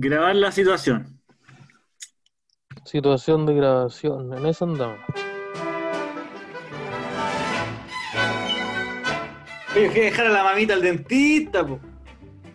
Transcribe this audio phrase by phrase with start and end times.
[0.00, 1.18] Grabar la situación.
[2.84, 5.00] Situación de grabación, en eso andamos.
[9.74, 11.80] Oye, que dejar a la mamita al dentista, po.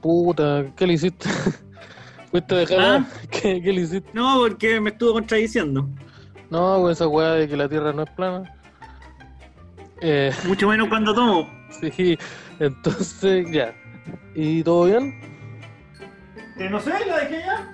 [0.02, 1.28] Puta, ¿qué le hiciste?
[2.32, 2.96] ¿Fuiste a dejarla?
[2.96, 3.06] ¿Ah?
[3.30, 4.10] ¿Qué, ¿Qué le hiciste?
[4.14, 5.90] No, porque me estuvo contradiciendo.
[6.50, 8.56] No, pues esa weá de que la tierra no es plana.
[10.00, 11.50] Eh, Mucho menos cuando tomo.
[11.70, 12.18] sí,
[12.60, 13.76] entonces ya.
[14.34, 15.33] ¿Y todo bien?
[16.58, 17.74] Que no sé, la dejé ya.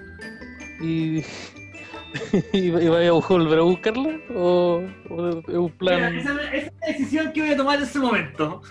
[0.82, 1.24] ¿Y,
[2.54, 4.18] y, vaya a volver a buscarla?
[4.36, 4.82] ¿O,
[5.48, 8.00] es un plan Mira, esa, esa es la decisión que voy a tomar en ese
[8.00, 8.62] momento.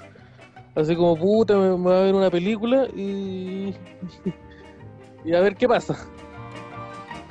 [0.74, 3.74] así como puta, me, me va a ver una película y.
[5.24, 5.96] y a ver qué pasa?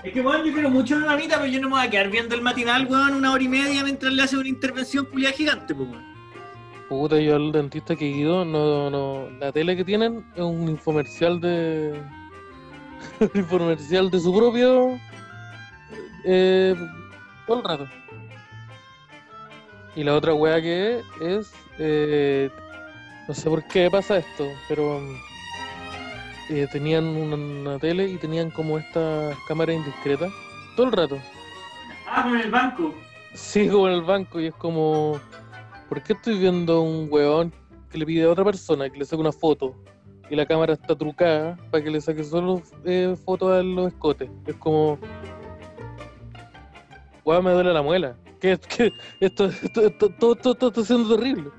[0.03, 2.09] Es que, weón, yo quiero mucho mi mamita, pero yo no me voy a quedar
[2.09, 5.73] viendo el matinal, weón, una hora y media mientras le hace una intervención culiada gigante,
[5.73, 6.05] po, weón.
[6.87, 10.69] Puta, yo al dentista que he ido, no, no, la tele que tienen es un
[10.69, 12.01] infomercial de.
[13.19, 14.99] un infomercial de su propio.
[16.23, 16.75] Eh,
[17.45, 17.87] todo el rato.
[19.95, 22.49] Y la otra wea que es, eh,
[23.27, 25.01] no sé por qué pasa esto, pero.
[26.49, 30.31] eh, tenían una, una tele y tenían como estas cámaras indiscretas
[30.75, 31.17] todo el rato.
[32.05, 32.93] Ah, con el banco.
[33.33, 35.19] Sí, como en el banco, y es como.
[35.89, 37.53] ¿Por qué estoy viendo a un weón
[37.89, 39.73] que le pide a otra persona que le saque una foto?
[40.29, 44.29] Y la cámara está trucada para que le saque solo eh, fotos a los escotes.
[44.45, 44.97] Es como.
[47.23, 48.15] Weón, me duele la muela.
[48.39, 48.91] ¿Qué, qué?
[49.19, 51.49] Esto, esto, esto, todo, todo, todo está siendo terrible.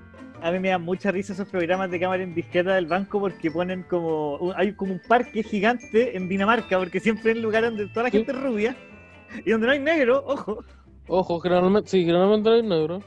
[0.41, 3.83] A mí me dan mucha risa esos programas de cámara indiscreta del banco porque ponen
[3.85, 4.37] como.
[4.37, 8.05] un- hay como un parque gigante en Dinamarca, porque siempre es un lugar donde toda
[8.05, 8.19] la Sí.
[8.19, 8.77] gente es rubia
[9.45, 10.63] y donde no hay negro, ojo.
[11.09, 13.01] Ojo, generalmente, sí, generalmente no hay negro.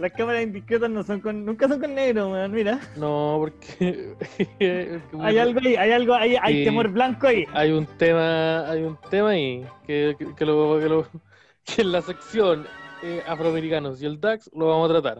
[0.00, 2.80] Las cámaras indiscretas no son con, nunca son con negro, weón, mira.
[2.96, 4.14] No, porque.
[5.20, 7.44] Hay algo ahí, hay algo ahí, hay temor blanco ahí.
[7.52, 11.06] hay un tema hay un tema ahí que, que, que lo, que, lo-
[11.64, 12.66] que en la sección
[13.02, 15.18] eh, afroamericanos y el DAX lo vamos a tratar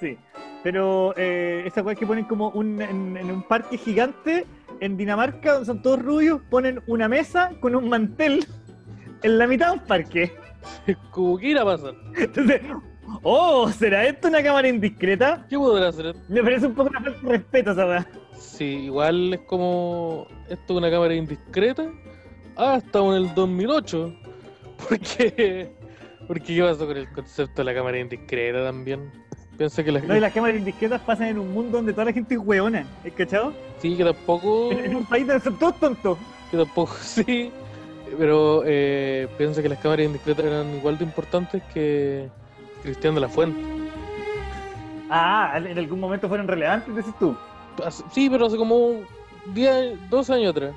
[0.00, 0.16] Sí.
[0.62, 4.46] Pero eh, esa weá que ponen como un, en, en un parque gigante
[4.80, 8.46] en Dinamarca, donde son todos rubios, ponen una mesa con un mantel
[9.22, 10.32] en la mitad de un parque.
[11.10, 12.62] como que irá a pasar Entonces,
[13.22, 15.46] oh, ¿será esto una cámara indiscreta?
[15.48, 16.14] ¿qué podrá hacer?
[16.28, 18.06] Me parece un poco una falta de respeto esa weá.
[18.38, 21.90] Sí, igual es como esto es una cámara indiscreta
[22.56, 24.14] hasta en el 2008
[24.88, 25.72] porque
[26.28, 29.10] porque qué pasó con el concepto de la cámara indiscreta también
[29.56, 32.12] piensa que la No, y las cámaras indiscretas pasan en un mundo donde toda la
[32.12, 33.52] gente es weona, ¿es cachado?
[33.78, 36.18] sí que tampoco En, en un país donde son todos tontos.
[36.50, 37.50] que tampoco sí,
[38.18, 42.28] pero eh, pienso que las cámaras indiscretas eran igual de importantes que
[42.84, 43.60] Cristian de la Fuente.
[45.10, 47.34] Ah, en algún momento fueron relevantes, decís tú.
[48.12, 49.00] Sí, pero hace como
[49.52, 50.74] 10, 12 años atrás.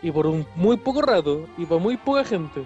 [0.00, 2.62] Y por un muy poco rato, y para muy poca gente.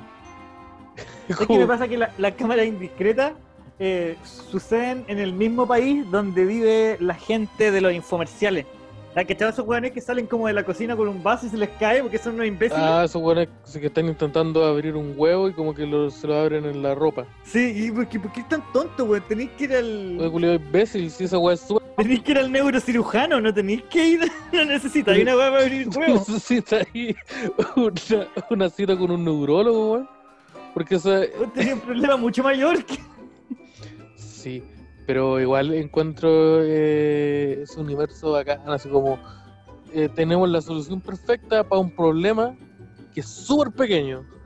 [1.28, 3.32] Es que me pasa que la- las cámaras indiscretas
[3.78, 8.64] eh, suceden en el mismo país donde vive la gente de los infomerciales.
[9.16, 11.56] ¿Has cachado esos weones que salen como de la cocina con un vaso y se
[11.56, 12.84] les cae porque son unos imbéciles?
[12.84, 16.37] Ah, esos buenos que están intentando abrir un huevo y como que lo- se lo
[16.37, 17.25] abren en la ropa.
[17.43, 19.22] Sí, y por qué, por qué es tan tonto, weón?
[19.26, 20.31] Tenéis que ir Oye, al.
[20.31, 21.87] culiao imbécil, si esa weá es súper.
[21.97, 24.21] Tenéis que ir al neurocirujano, no tenéis que ir.
[24.53, 26.28] No necesitas una weá para abrir huevos.
[26.28, 27.16] Necesita ahí
[27.75, 30.09] una, una cita con un neurólogo, weón.
[30.75, 31.22] Porque esa,
[31.55, 32.99] tenés un problema mucho mayor que.
[34.16, 34.62] Sí,
[35.06, 39.19] pero igual encuentro eh, ese universo bacán, así como
[39.94, 42.55] eh, tenemos la solución perfecta para un problema
[43.15, 44.27] que es súper pequeño.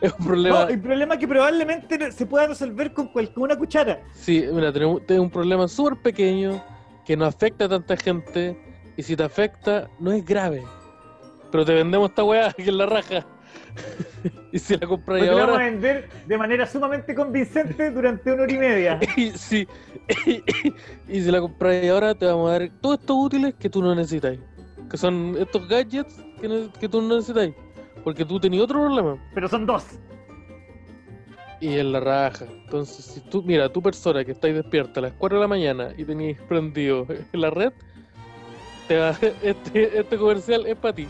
[0.00, 3.42] Es un problema, No, el problema es que probablemente se pueda resolver con, cual- con
[3.44, 4.00] una cuchara.
[4.14, 6.62] sí, mira, tenemos, tenemos un problema súper pequeño
[7.04, 8.56] que no afecta a tanta gente
[8.96, 10.64] y si te afecta no es grave.
[11.50, 13.26] Pero te vendemos esta weá que es la raja.
[14.52, 18.32] y si la compras Porque la vamos a ahora, vender de manera sumamente convincente durante
[18.32, 19.00] una hora y media.
[19.16, 19.66] y, si,
[21.08, 23.94] y si la compras ahora te vamos a dar todos estos útiles que tú no
[23.94, 24.38] necesitas.
[24.90, 27.50] Que son estos gadgets que, que tú no necesitas.
[28.04, 29.18] Porque tú tenías otro problema.
[29.34, 29.84] Pero son dos.
[31.60, 32.46] Y en la raja.
[32.64, 35.92] Entonces, si tú, mira, tu persona que estáis despierta a las 4 de la mañana
[35.96, 37.72] y tenéis prendido en la red,
[38.86, 39.10] te va,
[39.42, 41.08] este, este comercial es para ti.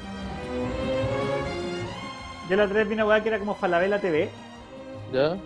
[2.48, 4.30] Yo la otra vez vi una weá que era como Falabella TV
[5.12, 5.36] ¿Ya?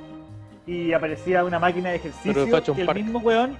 [0.66, 2.98] y aparecía una máquina de ejercicio que el Park.
[2.98, 3.56] mismo weón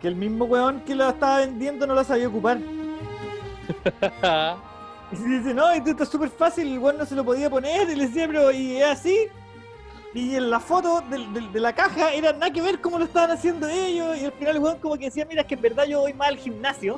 [0.00, 2.58] que el mismo weón que la estaba vendiendo no la sabía ocupar.
[5.12, 7.90] Y se dice, no, esto está súper fácil, el weón no se lo podía poner,
[7.90, 9.28] y le decía, pero y es así.
[10.14, 13.68] Y en la foto de, la caja era nada que ver cómo lo estaban haciendo
[13.68, 16.00] ellos, y al final el weón como que decía, mira, es que en verdad yo
[16.00, 16.96] voy más al gimnasio,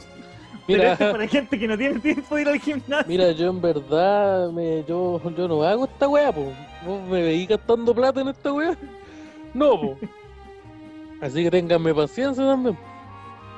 [0.66, 3.04] Pero esto es para gente que no tiene tiempo de ir al gimnasio.
[3.06, 6.30] Mira, yo en verdad, me, yo, yo no hago esta weá.
[6.30, 8.76] ¿Vos me veís gastando plata en esta weá?
[9.52, 10.10] No, pues.
[11.20, 12.76] Así que ténganme paciencia también.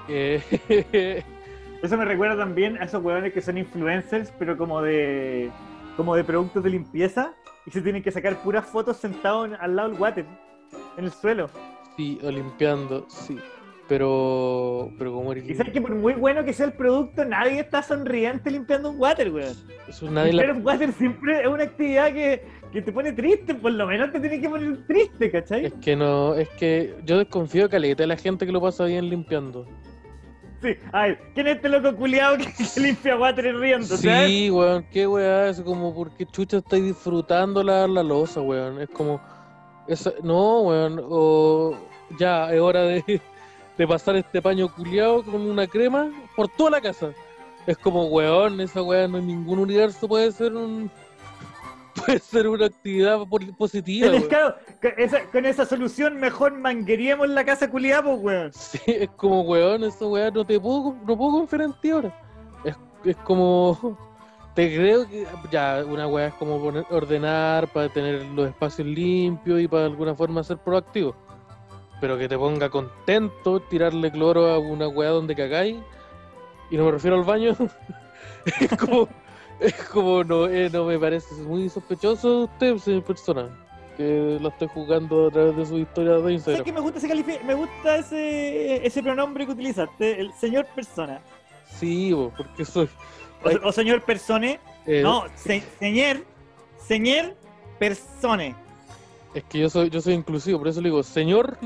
[0.09, 0.43] Eh,
[1.83, 5.51] Eso me recuerda también a esos weones que son influencers, pero como de
[5.97, 7.33] como de productos de limpieza
[7.67, 10.27] y se tienen que sacar puras fotos sentados en- al lado del water,
[10.97, 11.49] en el suelo.
[11.97, 13.39] sí, o limpiando, sí.
[13.89, 17.83] Pero, pero como Y sabes que por muy bueno que sea el producto, nadie está
[17.83, 19.55] sonriente limpiando un water, weón.
[19.89, 23.55] eso nadie la- Limpiar un water siempre es una actividad que, que te pone triste,
[23.55, 25.67] por lo menos te tiene que poner triste, ¿cachai?
[25.67, 29.09] Es que no, es que yo desconfío caleta de la gente que lo pasa bien
[29.09, 29.67] limpiando.
[30.63, 33.87] Sí, a ver, ¿quién es este loco culiado que, que limpia water riendo?
[33.87, 34.27] ¿sabes?
[34.29, 38.81] Sí, weón, qué weá, es como porque chucha estáis disfrutando la, la losa, weón.
[38.81, 39.21] Es como,
[39.87, 41.77] esa- no, weón, o
[42.19, 43.21] ya, es hora de,
[43.77, 47.13] de pasar este paño culiado con una crema por toda la casa.
[47.67, 50.91] Es como, weón, esa weá no en ningún universo puede ser un.
[52.07, 53.21] Puede ser una actividad
[53.57, 54.29] positiva, weón.
[54.29, 58.53] claro, con esa, con esa solución mejor mangueríamos la casa culiada, pues, weón.
[58.55, 62.15] Sí, es como, weón, esa weá no te puedo, no puedo confiar en ti ahora.
[62.65, 63.99] Es, es como,
[64.55, 69.61] te creo que ya una weá es como poner, ordenar para tener los espacios limpios
[69.61, 71.17] y para de alguna forma ser proactivo.
[72.01, 75.77] Pero que te ponga contento tirarle cloro a una weá donde cagáis,
[76.71, 77.57] y no me refiero al baño,
[78.61, 79.09] es como,
[79.61, 83.49] es como, no, eh, no me parece muy sospechoso usted, señor persona,
[83.97, 86.65] que lo esté jugando a través de su historia de ¿Sabes Instagram.
[86.65, 91.21] que me gusta ese me gusta ese, ese pronombre que utilizaste, el señor persona?
[91.79, 92.89] Sí, bo, porque soy...
[93.43, 94.61] O, o señor persone.
[94.87, 96.19] eh, No, se- señor,
[96.79, 97.35] señor
[97.79, 98.55] persone.
[99.35, 101.57] Es que yo soy, yo soy inclusivo, por eso le digo, señor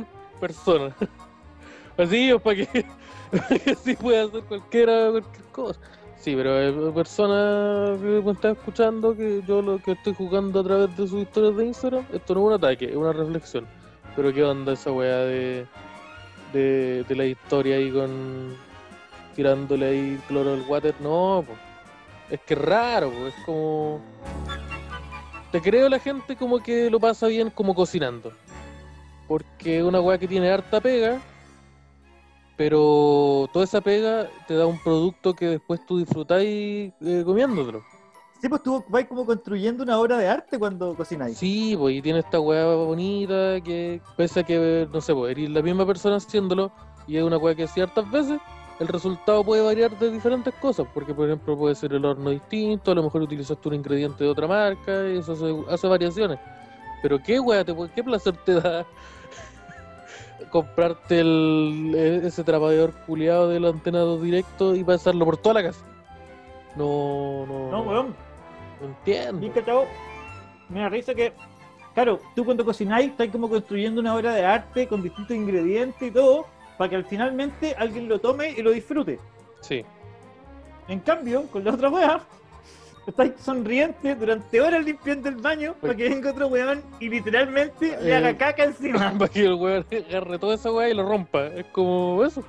[0.41, 0.97] persona.
[1.99, 2.87] Así, para para que
[3.73, 5.81] así pueda hacer cualquiera, cualquier cosa.
[6.19, 10.65] Sí, pero eh, persona que me está escuchando, que yo lo que estoy jugando a
[10.65, 13.67] través de sus historias de Instagram, esto no es un ataque, es una reflexión.
[14.17, 15.67] Pero qué onda esa weá de,
[16.53, 18.55] de, la historia ahí con
[19.35, 21.45] tirándole ahí cloro al water, no,
[22.29, 24.01] es que es raro, es como...
[25.53, 28.33] Te creo la gente como que lo pasa bien como cocinando.
[29.31, 31.21] Porque es una weá que tiene harta pega,
[32.56, 37.81] pero toda esa pega te da un producto que después tú disfrutáis eh, comiéndotelo.
[38.41, 41.38] Sí, pues tú vas como construyendo una obra de arte cuando cocináis.
[41.38, 45.49] Sí, pues y tiene esta weá bonita que pese a que, no sé, pues eres
[45.50, 46.73] la misma persona haciéndolo
[47.06, 48.41] y es una weá que ciertas veces
[48.81, 52.91] el resultado puede variar de diferentes cosas, porque por ejemplo puede ser el horno distinto,
[52.91, 56.41] a lo mejor utilizaste un ingrediente de otra marca y eso hace, hace variaciones.
[57.00, 58.85] Pero qué weá, te, qué placer te da
[60.50, 65.55] comprarte el, e- ese trapador culiado de la antena 2 directo y pasarlo por toda
[65.55, 65.85] la casa.
[66.76, 68.14] No, no, No, weón.
[68.81, 69.41] no entiendo.
[69.41, 69.85] Bien cachado.
[70.69, 71.32] Me da risa que,
[71.94, 76.11] claro, tú cuando cocináis estás como construyendo una obra de arte con distintos ingredientes y
[76.12, 76.47] todo,
[76.79, 79.19] para que al finalmente alguien lo tome y lo disfrute.
[79.61, 79.85] Sí.
[80.88, 82.20] En cambio, con la otra weá,
[83.06, 88.11] estáis sonrientes durante horas limpiando el baño para que venga otro weón y literalmente le
[88.11, 89.12] Eh, haga caca encima.
[89.19, 91.47] para que el weón agarre toda esa weá y lo rompa.
[91.47, 92.44] Es como eso.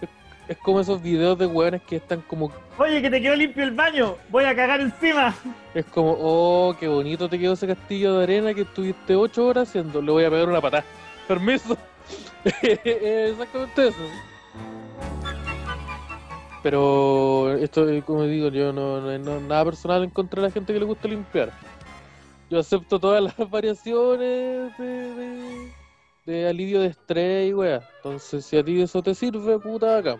[0.00, 0.08] Es,
[0.48, 2.52] es como esos videos de weones que están como.
[2.78, 5.34] Oye, que te quedó limpio el baño, voy a cagar encima.
[5.74, 9.68] Es como, oh, qué bonito te quedó ese castillo de arena que estuviste ocho horas
[9.68, 10.00] haciendo.
[10.00, 10.84] Le voy a pegar una patada.
[11.28, 11.76] Permiso.
[12.62, 13.98] Exactamente eso.
[16.62, 20.72] Pero esto, como digo, yo no, no, no- nada personal en contra de la gente
[20.72, 21.52] que le gusta limpiar.
[22.50, 25.72] Yo acepto todas las variaciones de, de,
[26.26, 27.82] de alivio de estrés y weá.
[27.96, 30.16] Entonces, si a ti eso te sirve, puta acá.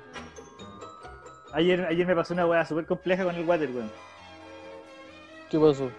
[1.52, 3.90] Ayer, ayer me pasó una weá súper compleja con el water, weón.
[5.50, 5.90] ¿Qué pasó?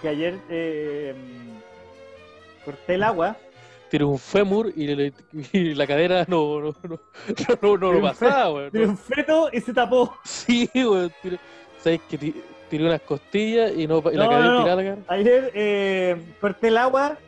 [0.00, 1.14] Que ayer eh,
[2.64, 3.36] corté el agua.
[3.94, 5.12] Tiré un fémur y, le-
[5.52, 6.98] y la cadera no, no, no,
[7.62, 8.70] no, no, lo pasaba, weón.
[8.72, 8.90] Tiré no.
[8.90, 10.16] un feto y se tapó.
[10.24, 11.12] Sí, weón.
[11.78, 12.34] ¿Sabes que ti-
[12.68, 14.96] tiré unas costillas y, no, y la cadera tirada?
[15.06, 17.18] Ayer eh, corté el agua,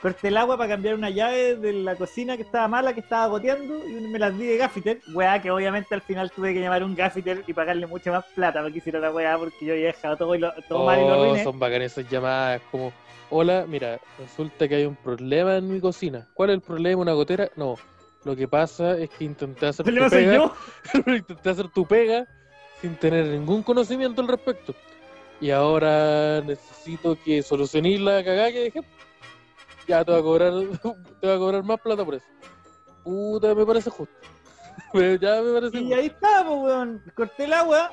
[0.00, 3.26] Corté el agua para cambiar una llave de la cocina que estaba mala, que estaba
[3.28, 5.00] goteando, y me las di de gaffiter.
[5.14, 8.24] Weá, que obviamente al final tuve que llamar a un gaffiter y pagarle mucha más
[8.34, 10.98] plata para que hiciera la weá, porque yo había dejado todo, y lo- todo mal
[11.00, 11.44] y lo Oh, arruiné.
[11.44, 12.92] son bacanas esas llamadas, como,
[13.30, 16.26] hola, mira, resulta que hay un problema en mi cocina.
[16.34, 17.00] ¿Cuál es el problema?
[17.02, 17.48] ¿Una gotera?
[17.54, 17.76] No.
[18.24, 20.52] Lo que pasa es que intenté hacer tu pega, yo.
[21.16, 22.26] intenté hacer tu pega
[22.80, 24.74] sin tener ningún conocimiento al respecto.
[25.40, 28.80] Y ahora necesito que solucionéis la cagada que dejé.
[29.92, 30.52] Ya te va a cobrar,
[31.20, 32.26] te va a cobrar más plata por eso.
[33.04, 34.14] Puta, me parece justo.
[34.94, 35.78] Ya me parece.
[35.80, 37.02] Y ahí estaba, pues, weón.
[37.14, 37.90] Corté el agua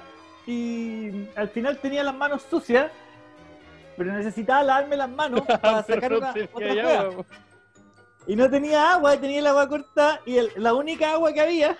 [0.47, 2.89] y al final tenía las manos sucias,
[3.97, 7.25] pero necesitaba lavarme las manos para Pero sacar no una, otra weón.
[8.27, 11.77] Y no tenía agua, tenía el agua cortada y el- la única agua que había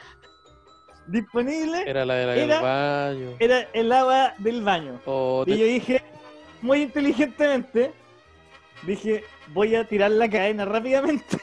[1.08, 3.38] disponible Era la de la Era- del baño.
[3.40, 5.00] era el agua del baño.
[5.06, 6.04] Oh, Y te- yo dije,
[6.62, 7.94] muy inteligentemente,
[8.84, 11.38] dije, voy a tirar la cadena rápidamente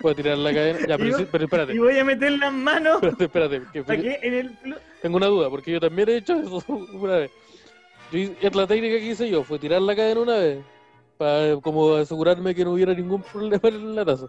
[0.00, 0.78] Puedo tirar la cadena.
[0.86, 0.96] Ya,
[1.32, 1.74] pero, espérate.
[1.74, 4.02] y voy a meter las manos Espérate, espérate.
[4.02, 4.78] que en el...
[5.02, 6.62] Tengo una duda, porque yo también he hecho eso
[6.92, 7.30] una vez.
[8.12, 10.58] Yo la técnica que hice yo, fue tirar la cadena una vez,
[11.18, 14.26] para como asegurarme que no hubiera ningún problema en la taza.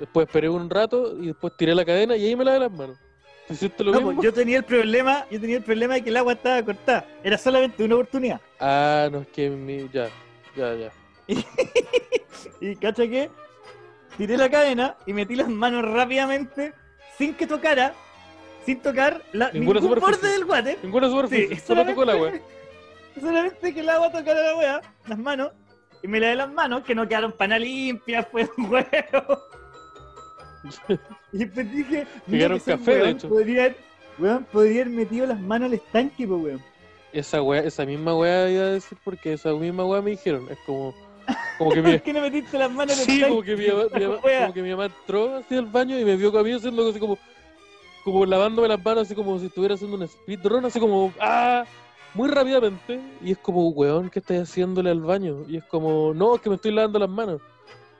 [0.00, 2.98] Después esperé un rato y después tiré la cadena y ahí me lavé las manos.
[3.46, 4.14] ¿Tú hiciste lo No, mismo?
[4.16, 7.06] pues, yo tenía el problema, yo tenía el problema de que el agua estaba cortada.
[7.22, 8.40] Era solamente una oportunidad.
[8.58, 9.88] Ah, no, es que mi...
[9.92, 10.08] ya,
[10.56, 10.92] ya, ya.
[12.60, 13.30] Y cacha que
[14.16, 16.72] tiré la cadena y metí las manos rápidamente,
[17.18, 17.94] sin que tocara,
[18.64, 20.78] sin tocar la, Ninguna ningún borde del water.
[20.82, 22.32] Ninguna superficie, Sí, solo tocó el agua.
[23.20, 25.52] solamente que el agua tocara la weá, las manos,
[26.02, 29.42] y me lavé las manos, que no quedaron pana limpias, fue un huevo.
[31.32, 33.28] y después dije, ese café, de weón hecho.
[33.28, 33.76] Podría, haber-
[34.18, 36.62] weón, podría haber metido las manos al estanque, pues weón.
[37.14, 40.48] Esa wea, esa misma wea iba a decir porque esa misma wea me dijeron.
[40.50, 40.92] Es como,
[41.58, 43.68] como que mi, ¿Por qué no metiste las manos en el Sí, como que, mi
[43.68, 44.40] mamá, mi mamá- Wea.
[44.40, 47.16] como que mi mamá entró hacia el baño y me vio mí haciendo así como,
[48.02, 51.64] como lavándome las manos, así como si estuviera haciendo un speedrun, así como, ¡ah!
[52.14, 53.00] Muy rápidamente.
[53.22, 55.44] Y es como, weón, ¿qué estás haciéndole al baño?
[55.48, 57.40] Y es como, no, es que me estoy lavando las manos.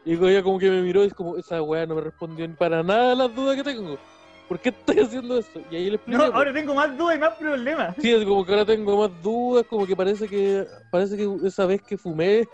[0.04, 2.54] Y ella como que me miró y es como, esa weá no me respondió ni
[2.54, 3.96] para nada a las dudas que tengo.
[4.48, 5.60] ¿Por qué estoy haciendo eso?
[5.70, 6.18] Y ahí le expliqué.
[6.18, 7.96] No, ahora tengo más dudas y más problemas.
[7.98, 11.64] Sí, es como que ahora tengo más dudas, como que parece que parece que esa
[11.66, 12.46] vez que fumé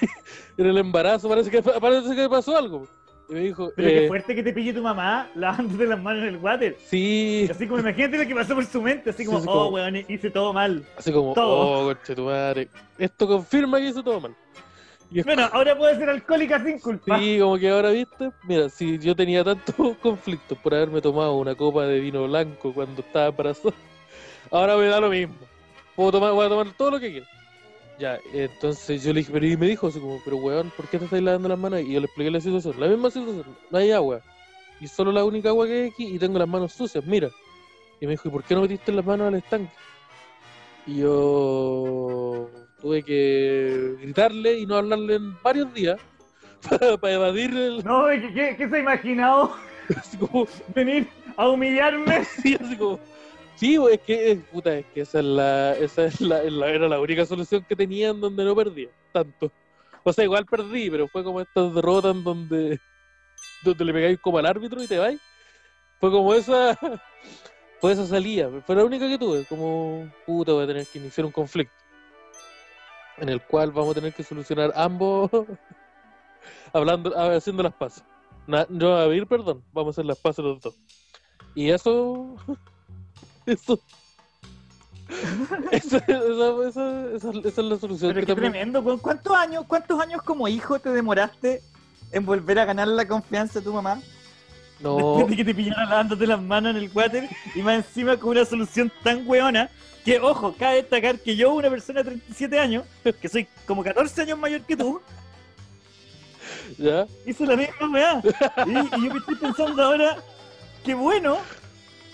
[0.58, 2.88] en el embarazo, parece que parece que pasó algo.
[3.30, 6.22] Y me dijo, Pero eh, qué fuerte que te pille tu mamá lavándote las manos
[6.22, 6.76] en el water.
[6.86, 9.52] sí, Así como imagínate lo que pasó por su mente, así Sí, como, así oh,
[9.52, 10.82] como- weón, hice todo mal.
[10.96, 11.82] así como, todo.
[11.82, 12.68] oh, conche tu madre.
[12.96, 14.34] Esto confirma que hizo todo mal.
[15.10, 17.18] Y es Bueno, ahora puedo ser alcohólica sin culpa.
[17.18, 21.54] Sí, como que ahora viste, mira, si yo tenía tantos conflictos por haberme tomado una
[21.54, 23.74] copa de vino blanco cuando estaba embarazada,
[24.50, 25.34] ahora me da lo mismo.
[25.96, 27.26] Puedo tomar, voy a tomar todo lo que quiera.
[27.98, 30.98] Ya, entonces yo le dije, pero y me dijo así como, pero weón, ¿por qué
[30.98, 31.80] te estás lavando las manos?
[31.80, 34.20] Y yo le expliqué la situación, la misma situación, no hay agua.
[34.80, 37.28] Y solo la única agua que hay aquí y tengo las manos sucias, mira.
[38.00, 39.72] Y me dijo, ¿y por qué no metiste las manos al estanque?
[40.86, 45.98] Y yo tuve que gritarle y no hablarle en varios días
[47.00, 49.54] para, evadir el, No, ¿qué, qué, qué se ha imaginado?
[49.96, 52.24] así como, Venir a humillarme.
[52.42, 52.98] sí, así como,
[53.56, 56.52] sí, güey, es que, es- puta, es que esa, es la, esa es la, es
[56.52, 59.52] la- era la única solución que tenía en donde no perdía, tanto.
[60.04, 62.80] O sea, igual perdí, pero fue como estas derrotas en donde,
[63.60, 65.20] donde le pegáis como al árbitro y te vais.
[66.00, 66.78] Fue como esa,
[67.80, 71.26] fue esa salida, fue la única que tuve, como, puta, voy a tener que iniciar
[71.26, 71.87] un conflicto.
[73.20, 75.30] En el cual vamos a tener que solucionar ambos,
[76.72, 78.04] hablando, haciendo las paces.
[78.46, 80.74] Na- no va a pedir perdón, vamos a hacer las paces los dos.
[81.54, 82.36] Y eso.
[83.46, 83.80] Eso.
[85.72, 88.84] Esa, esa, esa, es la solución Pero que qué también- tremendo.
[88.84, 91.62] ¿cu- ¿Cuántos años, ¿Cuántos años como hijo te demoraste
[92.12, 94.00] en volver a ganar la confianza de tu mamá?
[94.80, 98.16] No, Después de que te pillara lavándote las manos en el water y más encima
[98.18, 99.70] con una solución tan weona
[100.04, 102.84] que, ojo, cabe destacar que yo, una persona de 37 años,
[103.20, 105.00] que soy como 14 años mayor que tú,
[106.78, 107.06] ya.
[107.26, 108.22] hice la misma weá.
[108.66, 110.16] Y, y yo me estoy pensando ahora,
[110.84, 111.38] qué bueno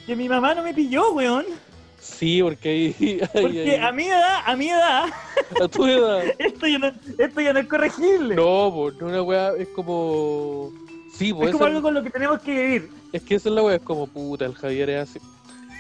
[0.07, 1.45] que mi mamá no me pilló, weón.
[2.00, 2.97] Sí, porque ahí.
[3.35, 5.05] ahí- Porque ahí- a mi edad, a mi edad,
[5.62, 6.23] a tu edad.
[6.38, 8.35] esto ya no, esto ya no es corregible.
[8.35, 10.71] No, pues, no una weá, es como.
[11.17, 12.91] Sí, pues es como algo con lo que tenemos que vivir.
[13.12, 15.19] es que esa es la weá, es como puta, el Javier es así.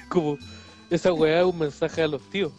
[0.08, 0.38] Como.
[0.90, 2.52] Esa weá es un mensaje a los tíos.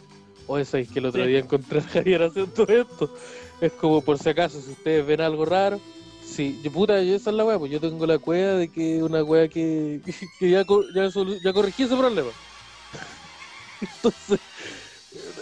[0.46, 1.28] O esa es que el otro Sí.
[1.28, 3.14] día encontré a Javier haciendo esto.
[3.60, 5.80] Es como por si acaso, si ustedes ven algo raro.
[6.24, 9.02] Sí, yo puta, yo esa es la weá, pues yo tengo la cueva de que
[9.02, 10.00] una weá que,
[10.38, 10.64] que ya,
[10.94, 11.08] ya,
[11.42, 12.30] ya corregí ese problema.
[13.80, 14.40] Entonces,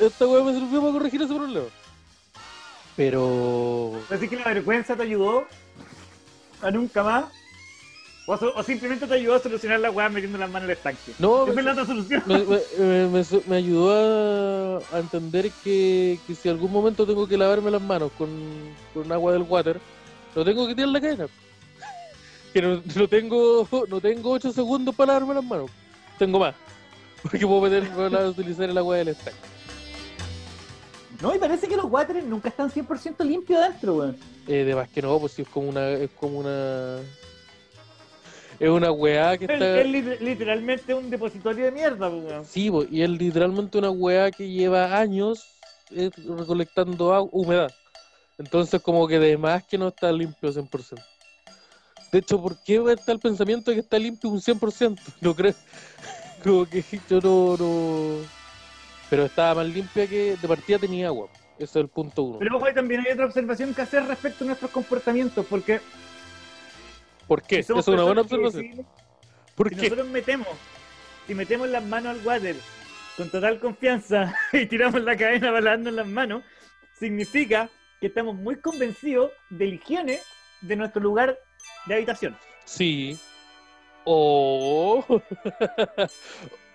[0.01, 1.67] esta weá me sirvió para corregir ese problema.
[2.97, 3.93] Pero.
[4.11, 5.47] Así que la vergüenza te ayudó
[6.63, 7.25] a nunca más.
[8.27, 11.13] O, simplemente te ayudó a solucionar la weá metiendo las manos en el estanque.
[11.19, 12.23] No, es la otra solución.
[12.27, 17.27] me, me- me- me me ayudó a, a entender que, que si algún momento tengo
[17.29, 18.31] que lavarme las manos con,
[18.95, 19.79] con agua del water,
[20.35, 21.27] no tengo que tirar la cadena.
[22.55, 25.71] Que no, no tengo no tengo 8 segundos para lavarme las manos.
[26.19, 26.55] Tengo más.
[27.23, 29.39] Porque puedo, meter, puedo utilizar el agua del estanque.
[31.21, 34.17] No, y parece que los wateres nunca están 100% limpios adentro, weón.
[34.47, 35.91] Eh, de más que no, pues sí, es como una.
[35.91, 36.99] Es como una.
[38.65, 39.81] Es una weá que Es, está.
[39.81, 42.45] es lit- literalmente un depositorio de mierda, pues, weón.
[42.45, 45.45] Sí, po, y es literalmente una weá que lleva años
[45.91, 47.73] eh, recolectando agua- humedad.
[48.39, 51.03] Entonces, como que de más que no está limpio 100%.
[52.11, 55.01] De hecho, ¿por qué está el pensamiento de que está limpio un 100%?
[55.21, 55.55] No creo.
[56.43, 58.19] Como que yo no, no.
[59.11, 61.29] Pero estaba más limpia que de partida tenía agua.
[61.57, 62.39] Ese es el punto uno.
[62.39, 65.81] Pero ojo, también hay otra observación que hacer respecto a nuestros comportamientos, porque
[67.27, 67.63] ¿Por qué?
[67.63, 68.87] si es una buena observación.
[69.55, 69.83] ¿Por si qué?
[69.83, 70.49] nosotros metemos,
[71.27, 72.57] si metemos las manos al water
[73.17, 76.43] con total confianza y tiramos la cadena para lavarnos las manos,
[76.99, 80.19] significa que estamos muy convencidos de la higiene
[80.61, 81.39] de nuestro lugar
[81.87, 82.37] de habitación.
[82.65, 83.19] Sí.
[84.05, 85.05] O.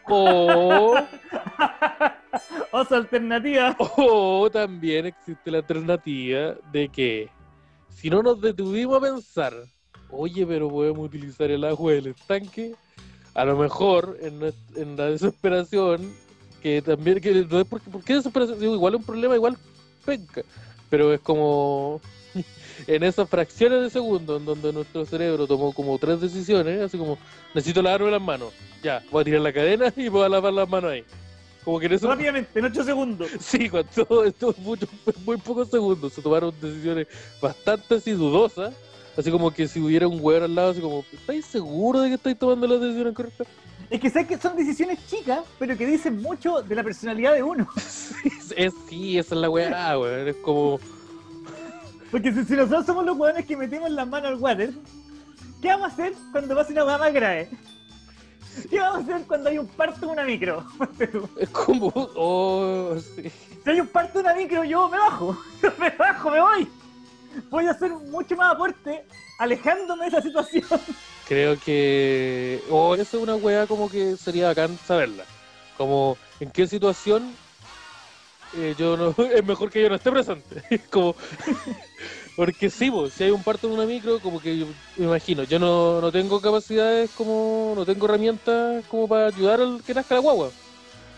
[0.07, 0.95] o.
[2.71, 3.75] Oso alternativa.
[3.79, 7.29] O también existe la alternativa de que
[7.89, 9.53] si no nos detuvimos a pensar,
[10.11, 12.73] oye, pero podemos utilizar el agua del estanque,
[13.33, 16.13] a lo mejor en, en la desesperación,
[16.61, 18.59] que también, que no es porque, ¿por qué desesperación?
[18.59, 19.57] Digo, igual es un problema, igual
[20.05, 20.41] penca,
[20.89, 22.01] pero es como
[22.87, 27.17] en esas fracciones de segundo en donde nuestro cerebro tomó como tres decisiones, así como,
[27.53, 30.69] necesito lavarme las manos, ya, voy a tirar la cadena y voy a lavar las
[30.69, 31.03] manos ahí.
[31.63, 33.29] Como que en eso Rápidamente, en 8 segundos.
[33.39, 34.87] Sí, cuando esto mucho,
[35.25, 37.07] muy pocos segundos se tomaron decisiones
[37.41, 38.73] bastante así dudosas.
[39.19, 42.15] Así como que si hubiera un huevo al lado, así como, ¿estáis seguros de que
[42.15, 43.47] estáis tomando las decisiones correctas?
[43.89, 47.43] Es que sé que son decisiones chicas, pero que dicen mucho de la personalidad de
[47.43, 47.67] uno.
[47.79, 50.27] Sí, es, sí, esa es la weá, weón.
[50.27, 50.79] Es como,
[52.09, 54.71] Porque si, si nosotros somos los hueones que metemos las manos al water,
[55.61, 57.49] ¿qué vamos a hacer cuando pase una hueá más grave?
[58.69, 60.65] ¿Qué vamos a hacer cuando hay un parto en una micro?
[61.37, 63.29] es como, oh, sí.
[63.63, 65.37] Si hay un parto en una micro, yo me bajo.
[65.79, 66.69] me bajo, me voy.
[67.49, 69.05] Voy a hacer mucho más aporte
[69.37, 70.65] alejándome de esa situación.
[71.27, 75.23] Creo que, oh, esa es una weá como que sería bacán saberla.
[75.77, 77.35] Como, ¿en qué situación
[78.57, 80.81] eh, yo no, es mejor que yo no esté presente?
[80.91, 81.15] como,
[82.35, 84.65] porque sí, si hay un parto en una micro, como que yo
[84.97, 89.83] me imagino, yo no, no tengo capacidades como, no tengo herramientas como para ayudar al
[89.83, 90.49] que nazca la guagua.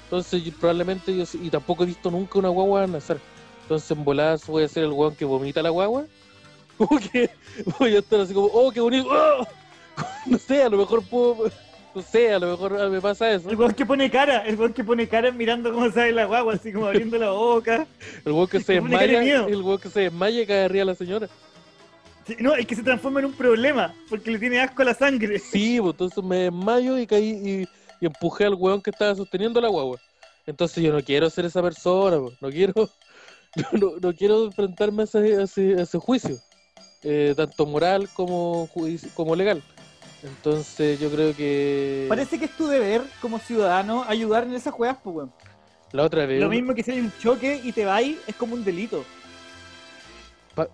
[0.03, 3.17] Entonces probablemente yo, y tampoco he visto nunca una guagua nacer.
[3.71, 6.05] Entonces en voladas voy a ser el weón que vomita la guagua.
[6.77, 7.29] Como que
[7.79, 9.07] voy a estar así como, oh, qué bonito.
[9.09, 9.47] ¡oh!
[10.25, 11.49] No sé, a lo mejor puedo,
[11.95, 13.49] no sé, a lo mejor ah, me pasa eso.
[13.49, 16.55] El weón que pone cara, el weón que pone cara mirando cómo sale la guagua,
[16.55, 17.87] así como abriendo la boca.
[18.25, 20.95] El weón que se desmaya, el weón que se desmaya y cae arriba a la
[20.95, 21.29] señora.
[22.27, 24.93] Sí, no, es que se transforma en un problema, porque le tiene asco a la
[24.93, 25.39] sangre.
[25.39, 27.67] Sí, pues entonces me desmayo y caí y,
[28.01, 29.97] y empujé al weón que estaba sosteniendo la guagua.
[30.45, 32.89] Entonces yo no quiero ser esa persona, pues, no quiero,
[33.55, 36.37] no, no- no quiero enfrentarme a ese, a ese- a ese juicio,
[37.03, 38.69] eh, tanto moral como,
[39.15, 39.61] como legal.
[40.23, 44.97] Entonces yo creo que Parece que es tu deber como ciudadano ayudar en esas juegas,
[45.03, 45.33] pues weón.
[45.93, 48.53] la otra vez Lo mismo que si hay un choque y te vas, es como
[48.53, 49.03] un delito.
[50.53, 50.67] Pa-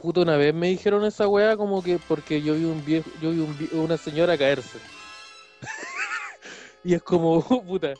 [0.00, 3.30] puto, una vez me dijeron esa weá como que porque yo vi un viejo, yo
[3.32, 4.78] vi un vie- una señora caerse.
[6.84, 7.94] y es como, puta,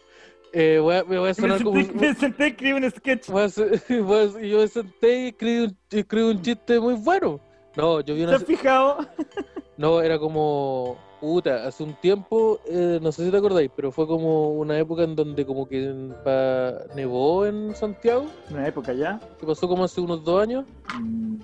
[0.54, 1.80] eh, voy a- me voy a Me sonar como...
[1.82, 3.28] senté, me senté a escribir un sketch.
[3.28, 6.80] voy a hacer- voy a- y yo me senté y escribí un, escribí un chiste
[6.80, 7.40] muy bueno.
[7.76, 8.36] No, yo vi ¿Te una...
[8.36, 8.98] has fijado?
[9.76, 10.96] No, era como...
[11.20, 15.02] Puta, hace un tiempo, eh, no sé si te acordáis, pero fue como una época
[15.04, 15.90] en donde como que
[16.22, 19.18] pa- nevó en Santiago, Una época ya.
[19.40, 20.66] que pasó como hace unos dos años,
[21.00, 21.36] Mm,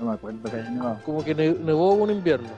[0.00, 0.98] No me acuerdo que haya nevado.
[1.06, 2.48] como que ne- nevó un invierno.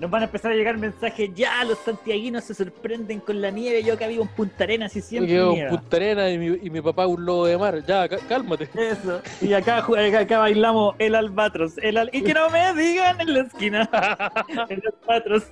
[0.00, 3.82] Nos van a empezar a llegar mensajes, ya los santiaguinos se sorprenden con la nieve,
[3.82, 5.68] yo que vivo en Punta Arenas y Yo siempre quedo en.
[5.68, 7.82] Punta Arenas y mi, y mi papá un lobo de mar.
[7.86, 8.68] Ya, cá- cálmate.
[8.74, 9.20] Eso.
[9.40, 11.78] Y acá, ju- acá, acá bailamos el albatros.
[11.78, 13.88] El al- Y que no me digan en la esquina.
[14.68, 15.44] el albatros.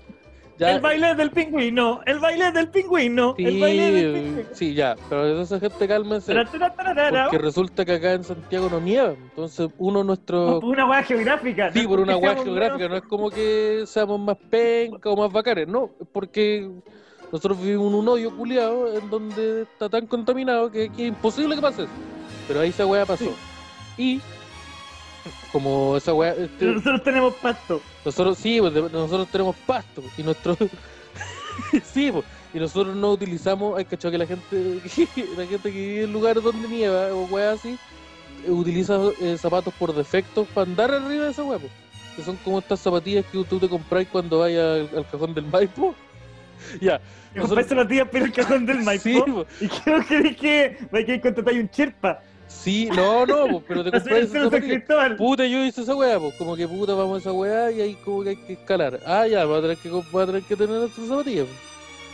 [0.62, 2.00] Ya, El baile del pingüino.
[2.06, 3.34] El baile del pingüino.
[3.36, 4.48] sí, El baile del pingüino.
[4.52, 4.96] sí, ya.
[5.08, 6.34] Pero esa gente cálmense.
[6.34, 9.10] Porque resulta que acá en Santiago no nieva.
[9.10, 10.60] Entonces, uno nuestro.
[10.60, 11.72] Por una hueá geográfica.
[11.72, 12.88] Sí, por una hueá geográfica.
[12.88, 15.66] No es como que seamos más penca o más bacanes.
[15.66, 16.70] No, es porque
[17.32, 21.56] nosotros vivimos en un hoyo culiado en donde está tan contaminado que, que es imposible
[21.56, 21.92] que pase eso.
[22.46, 23.34] Pero ahí esa hueá pasó.
[23.98, 24.20] Y.
[25.50, 26.34] Como esa hueá.
[26.34, 27.80] este, Nosotros tenemos pacto.
[28.04, 30.56] Nosotros sí, pues, nosotros tenemos pasto y nuestro
[31.84, 34.56] sí, pues, y nosotros no utilizamos, hay cachado que la gente
[35.36, 37.78] la gente que vive en lugares donde nieva o weas así
[38.48, 41.70] utiliza eh, zapatos por defecto para andar arriba de esa wea, pues,
[42.16, 45.44] que son como estas zapatillas que tú te compras cuando vayas al, al cajón del
[45.46, 45.94] Maipo.
[46.80, 47.00] ya,
[47.34, 49.02] Me Nosotros- compré las pero el cajón del Maipo.
[49.04, 52.20] sí, pues, Y creo que dije, hay que contratar un cherpa.
[52.60, 55.16] Sí, no, no, pero te compras esa.
[55.16, 57.94] Puta, yo hice esa weá, pues como que puta, vamos a esa weá y ahí
[58.04, 59.00] como que hay que escalar.
[59.04, 61.42] Ah, ya, va a tener que, va a tener que tener esa zapatilla.
[61.44, 61.56] pues.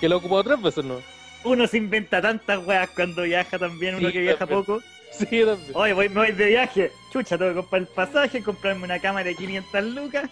[0.00, 0.96] Que lo he ocupado tres veces, ¿no?
[1.44, 4.64] Uno se inventa tantas weas cuando viaja también, uno Sí, que viaja también.
[4.64, 4.82] poco.
[5.10, 5.70] Sí, también.
[5.74, 6.92] Oye, voy, me voy de viaje.
[7.12, 10.30] Chucha, tengo que comprar el pasaje, comprarme una cámara de 500 lucas.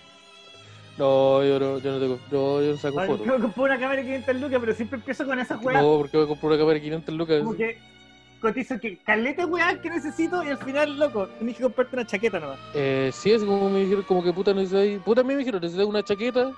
[0.98, 3.20] No, yo no, yo no tengo, no, yo no saco fotos.
[3.22, 5.82] que comprar una cámara de 500 lucas, pero siempre empiezo con esas weas.
[5.82, 7.38] No, porque voy a comprar una cámara de 500 lucas.
[7.40, 7.78] Como que
[8.46, 12.38] cotizo que caleta weas que necesito y al final, loco, tenés que comprarte una chaqueta
[12.38, 12.59] nomás.
[12.74, 15.61] Eh, sí, es como me dijeron, como que puta necesitas, puta a mí me dijeron,
[15.61, 16.52] necesitas una chaqueta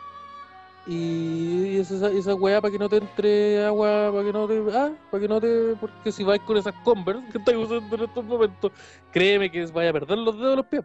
[0.87, 4.91] y esa, esa weá para que no te entre agua, para que no te, ah,
[5.11, 8.25] para que no te, porque si vais con esas Converse que estás usando en estos
[8.25, 8.73] momentos,
[9.13, 10.83] créeme que vaya a perder los dedos de los pies.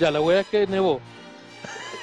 [0.00, 1.00] Ya, la weá es que nevó.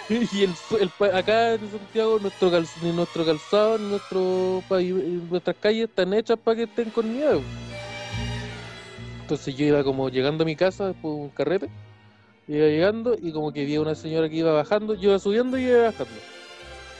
[0.09, 4.63] y el, el acá en Santiago nuestro, cal, ni nuestro calzado, ni nuestro
[5.29, 7.41] nuestras calles están hechas para que estén con nieve.
[9.23, 11.69] Entonces yo iba como llegando a mi casa después de un carrete,
[12.47, 15.57] iba llegando y como que vi a una señora que iba bajando, yo iba subiendo
[15.57, 16.13] y iba bajando.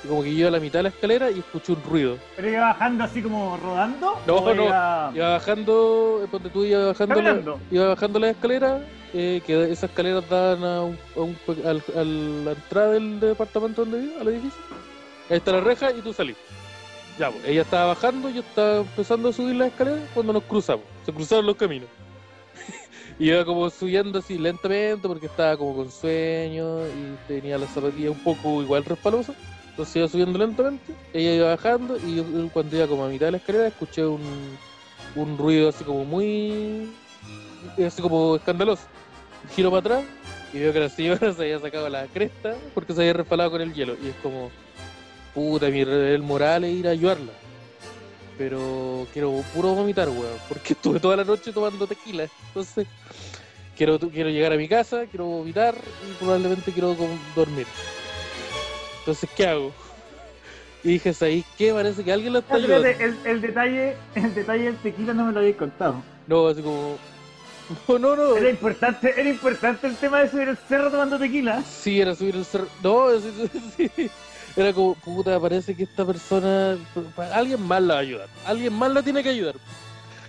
[0.03, 2.17] Y como que yo iba a la mitad de la escalera y escuché un ruido.
[2.37, 4.19] Pero iba bajando así como rodando.
[4.25, 5.11] No, no, Iba...
[5.13, 7.29] Iba bajando, eh, ponte tú, iba bajando, la,
[7.71, 8.79] iba bajando la escalera,
[9.13, 13.19] eh, que esas escaleras dan a, un, a, un pe- al- a la entrada del
[13.19, 14.59] departamento donde vivo, al edificio.
[15.29, 16.37] Ahí está la reja y tú salís.
[17.19, 20.85] Ya, pues, ella estaba bajando, yo estaba empezando a subir la escalera cuando nos cruzamos.
[21.05, 21.87] Se cruzaron los caminos.
[23.27, 28.23] Iba como subiendo así lentamente porque estaba como con sueño y tenía las zapatillas un
[28.23, 29.35] poco igual resbalosas.
[29.69, 33.31] Entonces iba subiendo lentamente, ella iba bajando y yo, cuando iba como a mitad de
[33.31, 34.21] la escalera escuché un,
[35.15, 36.91] un ruido así como muy...
[37.83, 38.83] así como escandaloso.
[39.55, 40.03] Giro para atrás
[40.53, 43.61] y veo que la señora se había sacado la cresta porque se había resbalado con
[43.61, 43.95] el hielo.
[44.03, 44.51] Y es como,
[45.33, 47.31] puta, mi el moral es ir a ayudarla.
[48.37, 52.27] Pero quiero puro vomitar, weón, porque estuve toda la noche tomando tequila.
[52.47, 52.87] Entonces,
[53.77, 55.75] quiero, quiero llegar a mi casa, quiero vomitar
[56.09, 56.95] y probablemente quiero
[57.35, 57.67] dormir.
[58.99, 59.71] Entonces, ¿qué hago?
[60.83, 61.73] Y dije, ¿sabéis qué?
[61.73, 62.87] Parece que alguien la está ayudando.
[62.87, 66.03] el, el detalle, el detalle del tequila no me lo habéis contado.
[66.27, 66.97] No, así como...
[67.87, 68.35] No, no, no.
[68.35, 71.63] Era importante, era importante el tema de subir el cerro tomando tequila.
[71.63, 72.67] Sí, era subir el cerro.
[72.83, 74.11] No, sí, sí, sí.
[74.55, 76.77] Era como, puta, parece que esta persona.
[77.33, 78.27] Alguien más la va a ayudar.
[78.45, 79.55] Alguien más la tiene que ayudar.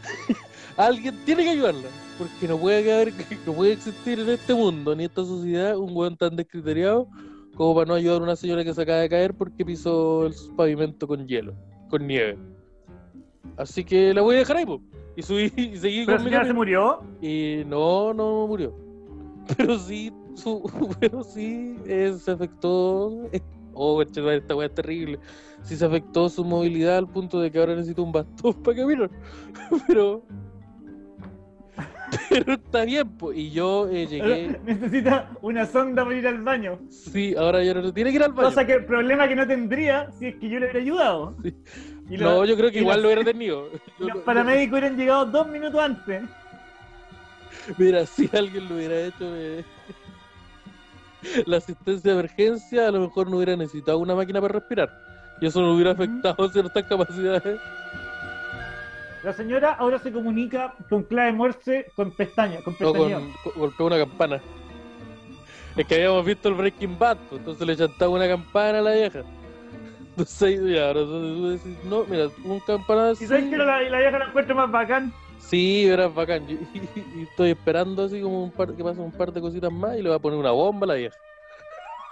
[0.77, 1.89] Alguien tiene que ayudarla.
[2.19, 3.13] Porque no puede haber,
[3.47, 7.09] no puede existir en este mundo, ni en esta sociedad, un weón tan descriteriado
[7.55, 10.35] como para no ayudar a una señora que se acaba de caer porque pisó el
[10.57, 11.55] pavimento con hielo,
[11.89, 12.37] con nieve.
[13.57, 14.81] Así que la voy a dejar ahí, po.
[15.17, 17.01] Y subí y seguí Pero con la mi señora se murió.
[17.21, 18.75] Y no, no murió.
[19.57, 20.63] Pero sí, su,
[20.99, 23.29] pero sí eh, se afectó.
[23.75, 25.19] Oh, conchetumare, esta weá es terrible.
[25.63, 29.11] Sí se afectó su movilidad al punto de que ahora necesito un bastón para caminar.
[29.87, 30.23] Pero.
[32.31, 33.37] Pero está bien, pues.
[33.37, 34.61] Y yo eh, llegué.
[34.65, 36.79] Necesita una sonda para ir al baño.
[36.89, 38.49] Sí, ahora ya no tiene que ir al baño.
[38.49, 41.37] Cosa que el problema que no tendría si es que yo le hubiera ayudado.
[41.43, 41.55] Sí.
[42.11, 43.69] Y No, los- yo creo que igual los- lo hubiera tenido.
[43.99, 46.23] Los paramédicos hubieran llegado dos minutos antes.
[47.79, 49.65] Mira, si alguien lo hubiera hecho, eh,
[51.47, 54.91] la asistencia de emergencia, a lo mejor no hubiera necesitado una máquina para respirar.
[55.41, 57.59] Y eso no hubiera afectado ciertas capacidades.
[59.23, 64.41] La señora ahora se comunica con clave Morse con pestaña, con con- golpeó una campana.
[65.77, 68.93] Es que habíamos visto el Breaking Bad, pues, entonces le chantaba una campana a la
[68.93, 69.23] vieja.
[70.17, 73.17] Entonces ahí, ya, ahora tú decís, no, mira, un campanazo.
[73.17, 75.13] Si sabes que la, la vieja la encuentro más bacán,
[75.49, 76.45] Sí, era bacán.
[76.49, 79.71] Y, y- y estoy esperando así como un par, que pasen un par de cositas
[79.73, 81.17] más y le voy a poner una bomba a la vieja.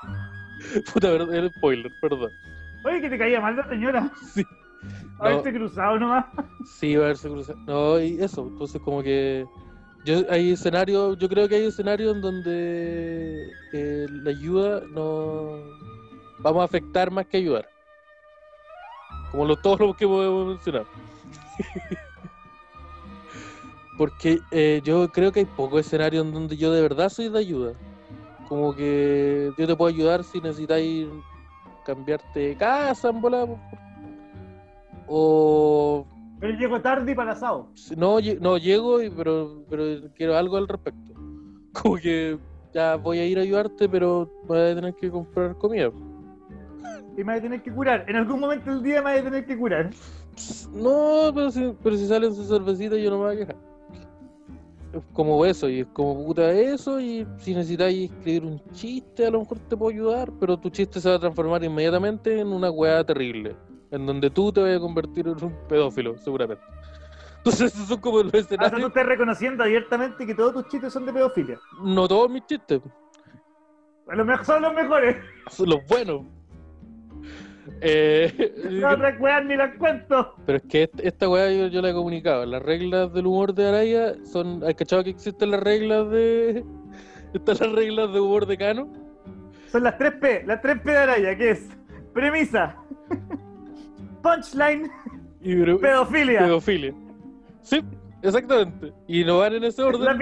[0.93, 2.33] Puta, verdad, era spoiler, perdón.
[2.85, 4.11] oye, que te caía mal la señora.
[4.35, 4.45] Sí.
[5.21, 6.25] Haberte cruzado nomás.
[6.65, 7.57] Sí, va a haberse cruzado.
[7.67, 9.47] No, y eso, entonces como que
[10.05, 15.59] yo hay escenarios, yo creo que hay escenarios en donde eh, la ayuda no
[16.41, 17.69] vamos a afectar más que ayudar.
[19.31, 20.87] Como los, todos los que podemos mencionar.
[24.03, 27.39] Porque eh, yo creo que hay pocos escenarios en donde yo de verdad soy de
[27.39, 27.75] ayuda.
[28.49, 31.07] Como que yo te puedo ayudar si necesitáis
[31.85, 33.47] cambiarte de casa en bola.
[35.07, 36.05] O
[36.41, 37.69] Pero llego tarde y para asado.
[37.97, 39.85] No, no llego, y, pero, pero
[40.17, 41.15] quiero algo al respecto.
[41.81, 42.37] Como que
[42.75, 45.93] ya voy a ir a ayudarte, pero voy a tener que comprar comida.
[47.17, 48.05] Y me voy a tener que curar.
[48.09, 49.91] En algún momento del día me voy a tener que curar.
[50.73, 53.72] No, pero si, pero si salen sus cervecitas yo no me voy a quejar.
[55.15, 59.41] Como eso, y es como puta eso, y si necesitáis escribir un chiste, a lo
[59.41, 63.03] mejor te puedo ayudar, pero tu chiste se va a transformar inmediatamente en una weá
[63.05, 63.57] terrible,
[63.91, 66.63] en donde tú te vas a convertir en un pedófilo, seguramente.
[67.39, 68.89] Entonces, esos son como los Ah, o sea, tú escenarios.
[68.89, 71.59] estás reconociendo abiertamente que todos tus chistes son de pedofilia.
[71.83, 72.81] No todos mis chistes,
[74.09, 75.17] A lo mejor son los mejores.
[75.51, 76.23] son los buenos.
[77.81, 80.35] Eh, No otras weas ni las cuento.
[80.47, 82.45] pero es que est- esta weá yo, yo la he comunicado.
[82.45, 84.65] Las reglas del humor de Araya son.
[84.65, 86.65] ¿Has cachado que existen las reglas de.
[87.35, 88.89] Están las reglas de humor de Cano?
[89.71, 91.67] Son las 3P, las 3P de Araya, que es
[92.13, 92.77] premisa,
[94.23, 94.91] punchline,
[95.41, 96.41] Y pedofilia.
[96.41, 96.95] pedofilia.
[97.63, 97.81] Sí,
[98.23, 98.93] exactamente.
[99.07, 100.05] Y no van en ese orden.
[100.05, 100.17] La,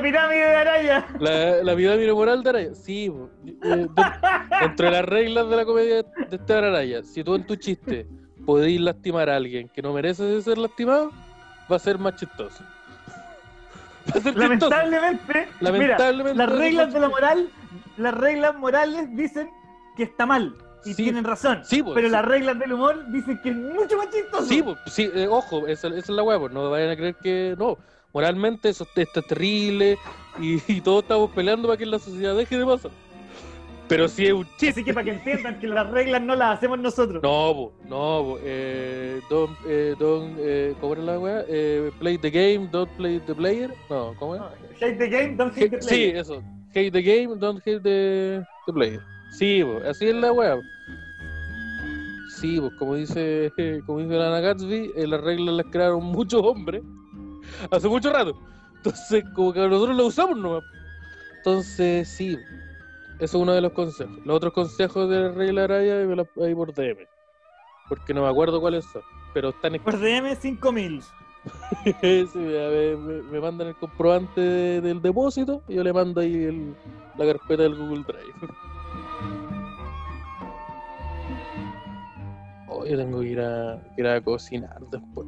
[0.00, 1.06] pirámide de Araya.
[1.20, 2.74] La, la pirámide moral de Araya.
[2.74, 3.12] Sí.
[3.62, 3.86] Eh,
[4.76, 8.06] de las reglas de la comedia de Esteban Araya, si tú en tu chiste
[8.44, 11.10] podéis lastimar a alguien que no merece ser lastimado,
[11.70, 12.64] va a ser más chistoso.
[14.08, 14.38] Va a ser chistoso.
[14.38, 17.48] Lamentablemente, Lamentablemente, mira, las reglas de la moral,
[17.96, 19.50] las reglas morales dicen
[19.96, 21.02] que está mal y Sí.
[21.04, 21.60] tienen razón.
[21.64, 22.12] Sí, pues, pero sí.
[22.12, 24.44] las reglas del humor dicen que es mucho más chistoso.
[24.46, 27.14] Sí, pues, sí, eh, ojo, esa, esa es la hueá, pues, no vayan a creer
[27.16, 27.76] que no.
[28.12, 29.98] Moralmente eso esto es terrible
[30.40, 32.90] y, y todos estamos peleando para que la sociedad deje de pasar.
[33.88, 34.70] Pero si es un chiste.
[34.70, 37.22] Así que para que entiendan que las reglas no las hacemos nosotros.
[37.22, 37.88] No, po, no,
[38.24, 41.44] po, eh, don't, eh, don't, eh, ¿cómo era la weá?
[41.46, 43.72] Eh, play the game, don't play the player.
[43.88, 44.40] No, ¿cómo es?
[44.40, 44.48] No,
[44.80, 46.16] Hate the game, don't hate the Sí, player.
[46.16, 46.42] eso.
[46.74, 49.00] Hate the game, don't hate the, the player.
[49.38, 50.58] Sí, po, así es la weá.
[52.40, 53.52] Sí, pues como dice,
[53.86, 56.82] como dice la Ana Gatsby, eh, las reglas las crearon muchos hombres
[57.70, 58.36] hace mucho rato.
[58.76, 60.62] Entonces, como que nosotros las usamos nomás.
[61.38, 62.36] Entonces, sí,
[63.18, 64.16] eso es uno de los consejos.
[64.24, 67.06] Los otros consejos de la regla Araya me los ahí por DM.
[67.88, 69.02] Porque no me acuerdo cuáles son.
[69.32, 71.02] Pero están Por DM 5000.
[72.02, 76.34] Sí, me, me- me mandan el comprobante de- del depósito y yo le mando ahí
[76.44, 76.74] el-
[77.16, 78.52] la carpeta del Google Drive.
[82.88, 85.26] Yo tengo que ir a, ir a cocinar después.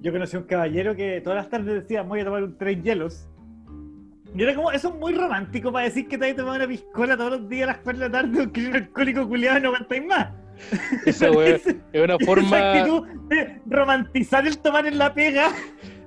[0.00, 2.82] Yo conocí a un caballero que todas las tardes decía, voy a tomar un tres
[2.82, 3.28] hielos.
[4.34, 6.66] Y era como, eso es muy romántico para decir que te vas a tomar una
[6.68, 9.58] piscola todos los días a las 4 de la tarde porque eres un alcohólico culiado
[9.58, 10.28] y no aguantáis más.
[11.06, 15.50] Esa Esa- es una Esa forma actitud de romantizar el tomar en la pega.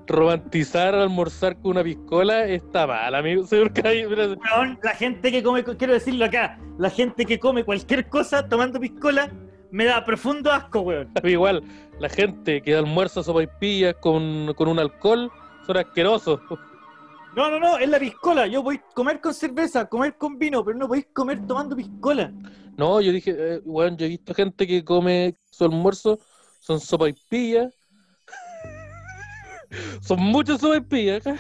[0.08, 3.44] romantizar almorzar con una piscola está mal, amigo.
[3.48, 3.72] Señor
[4.84, 9.32] la gente que come, quiero decirlo acá, la gente que come cualquier cosa tomando piscola
[9.71, 11.12] me da profundo asco, weón.
[11.23, 11.63] igual,
[11.99, 15.32] la gente que almuerza sopaipillas con, con un alcohol
[15.65, 16.39] son asquerosos.
[17.36, 18.47] No, no, no, es la piscola.
[18.47, 22.32] Yo voy a comer con cerveza, comer con vino, pero no podéis comer tomando piscola.
[22.78, 26.19] No, yo dije, eh, weón, yo he visto gente que come su almuerzo,
[26.60, 27.73] son sopaipillas.
[30.01, 31.39] son muchas sopaipillas acá.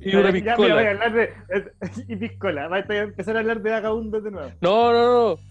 [0.00, 0.90] Y una Ya, mira, voy a piscola.
[0.90, 1.32] hablar de.
[2.08, 2.68] Y piscola.
[2.68, 4.50] Va a empezar a hablar de vagabundos de nuevo.
[4.60, 5.04] No, no,
[5.36, 5.47] no.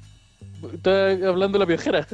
[0.73, 2.07] Estoy hablando de la piojera.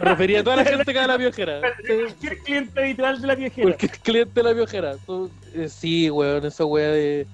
[0.00, 1.60] Me refería a toda la gente que va a la piojera.
[1.86, 3.68] Cualquier cliente habitual de la viejera.
[3.68, 4.94] Porque el cliente de la piojera.
[5.54, 7.26] Eh, sí, weón, esa weá de.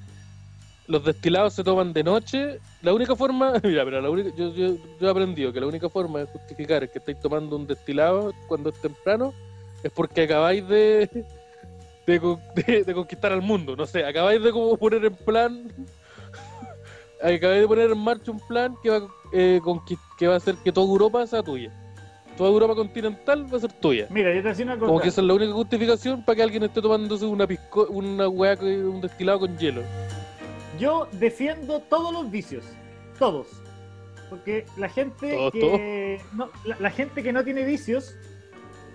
[0.86, 2.58] Los destilados se toman de noche.
[2.82, 3.54] La única forma.
[3.62, 6.88] Mira, pero la única, yo, yo, yo he aprendido que la única forma de justificar
[6.90, 9.32] que estáis tomando un destilado cuando es temprano
[9.82, 11.08] es porque acabáis de.
[12.06, 12.20] De,
[12.66, 13.74] de- de conquistar al mundo.
[13.76, 15.72] No sé, acabáis de como poner en plan.
[17.32, 19.60] Acabáis de poner en marcha un plan que va, eh,
[20.18, 21.72] que va a hacer que toda Europa sea tuya.
[22.36, 24.08] Toda Europa continental va a ser tuya.
[24.10, 24.86] Mira, yo te decía una cosa.
[24.88, 28.24] Como que esa es la única justificación para que alguien esté tomándose una pisco una
[28.26, 29.82] con- un destilado con hielo.
[30.78, 32.64] Yo defiendo todos los vicios.
[33.18, 33.46] Todos.
[34.28, 36.20] Porque la gente Todos, que.
[36.34, 38.16] No, la, la gente que no tiene vicios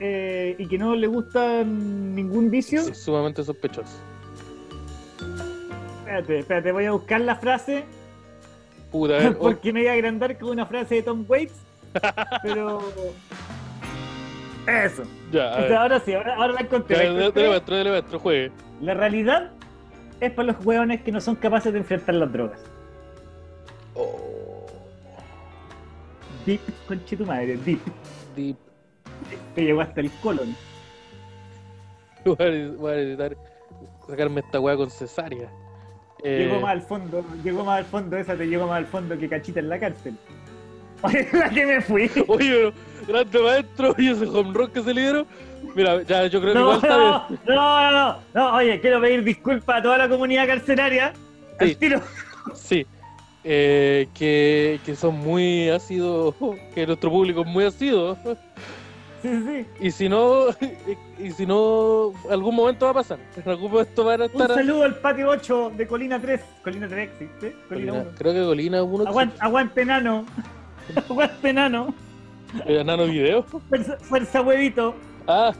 [0.02, 2.82] eh, y que no le gusta ningún vicio.
[2.82, 3.94] Es sumamente sospechoso.
[6.00, 7.86] Espérate, espérate, voy a buscar la frase.
[8.92, 11.54] Puta, a ver, porque me voy a agrandar con una frase de Tom Waits.
[12.44, 12.82] Pero.
[14.68, 15.04] Eso.
[15.32, 16.96] ya, ahora sí, ahora, ahora la encontré.
[16.98, 17.44] Ya, la encontré.
[17.84, 18.52] dale dale juegue.
[18.82, 19.52] La realidad
[20.20, 22.60] es para los hueones que no son capaces de enfrentar las drogas.
[23.96, 24.66] Oh,
[26.46, 27.80] Deep, conche tu madre, deep.
[28.36, 28.58] deep.
[29.56, 30.56] Te llegó hasta el colon.
[32.26, 33.38] Voy a- necesitar
[34.08, 35.50] sacarme esta weá con cesárea.
[36.24, 39.18] Eh, Llegó más al fondo, llegó más al fondo, esa te llegó más al fondo
[39.18, 40.16] que cachita en la cárcel.
[41.02, 42.12] Oye, la que me fui.
[42.28, 42.74] Oye, pero,
[43.08, 45.26] grande maestro, y ese home run que se le dieron.
[45.76, 47.40] Mira, ya yo creo que No, igual está no, bien.
[47.48, 51.14] no, no, no, no, oye, quiero pedir disculpas a toda la comunidad carcelaria.
[51.60, 51.76] Al Sí.
[51.76, 52.02] tiro.
[52.54, 52.86] Sí.
[53.46, 56.36] Eh, que, que son muy ácidos,
[56.76, 58.18] que nuestro público es muy ácido.
[59.22, 59.66] Sí, sí.
[59.80, 60.46] Y si no,
[61.20, 63.20] y si no, algún momento va a pasar.
[63.36, 64.54] En algún momento van a Un estar.
[64.54, 66.42] saludo al patio 8 de Colina 3.
[66.64, 67.56] Colina 3 existe.
[67.68, 68.18] Colina Colina- 1.
[68.18, 70.26] creo que Colina 1 Aguante, aguante enano.
[71.10, 71.94] aguante enano.
[72.86, 73.44] Nano Video.
[73.44, 74.96] Fuerza, fuerza huevito.
[75.28, 75.54] Ah,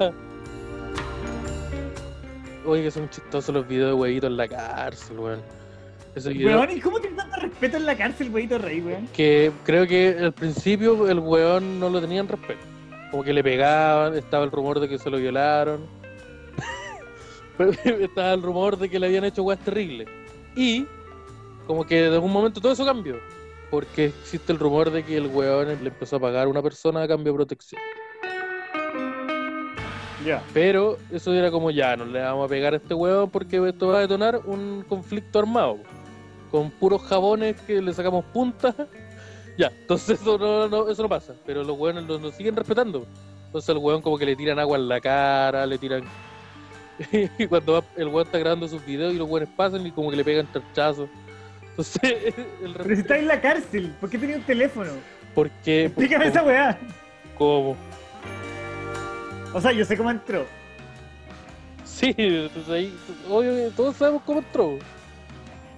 [2.66, 5.42] oye, que son chistosos los videos de huevitos en la cárcel, weón.
[6.26, 9.08] Weón, ¿y cómo tiene tanto respeto en la cárcel, huevito rey, weón?
[9.16, 12.60] que creo que al principio el weón no lo tenían respeto.
[13.12, 15.88] Como que le pegaban, estaba el rumor de que se lo violaron.
[17.86, 20.08] Estaba el rumor de que le habían hecho weas terribles.
[20.56, 20.86] Y
[21.68, 23.18] como que de algún momento todo eso cambió.
[23.70, 27.04] Porque existe el rumor de que el weón le empezó a pagar a una persona
[27.04, 27.82] a cambio de protección.
[30.26, 30.44] Ya.
[30.54, 33.88] Pero eso era como ya, no le vamos a pegar a este huevo porque esto
[33.88, 35.78] va a detonar un conflicto armado.
[36.52, 38.76] Con puros jabones que le sacamos punta.
[39.60, 41.34] Ya, entonces eso no, no- eso no pasa.
[41.46, 43.06] Pero los hueones lo, lo siguen respetando.
[43.48, 46.04] Entonces el hueón como que le tiran agua en la cara, le tiran...
[47.38, 50.12] y cuando va- el hueón está grabando sus videos y los hueones pasan y como
[50.12, 51.10] que le pegan charchazos.
[51.72, 52.02] Entonces,
[52.64, 54.92] el Pero si está en la cárcel, ¿por qué tenía un teléfono?
[55.36, 56.80] porque Explícame esa weá.
[57.38, 57.76] ¿Cómo?
[59.54, 60.46] O sea, yo sé cómo entró.
[61.84, 62.96] Sí, entonces ahí,
[63.30, 64.78] obvio que todos sabemos cómo entró.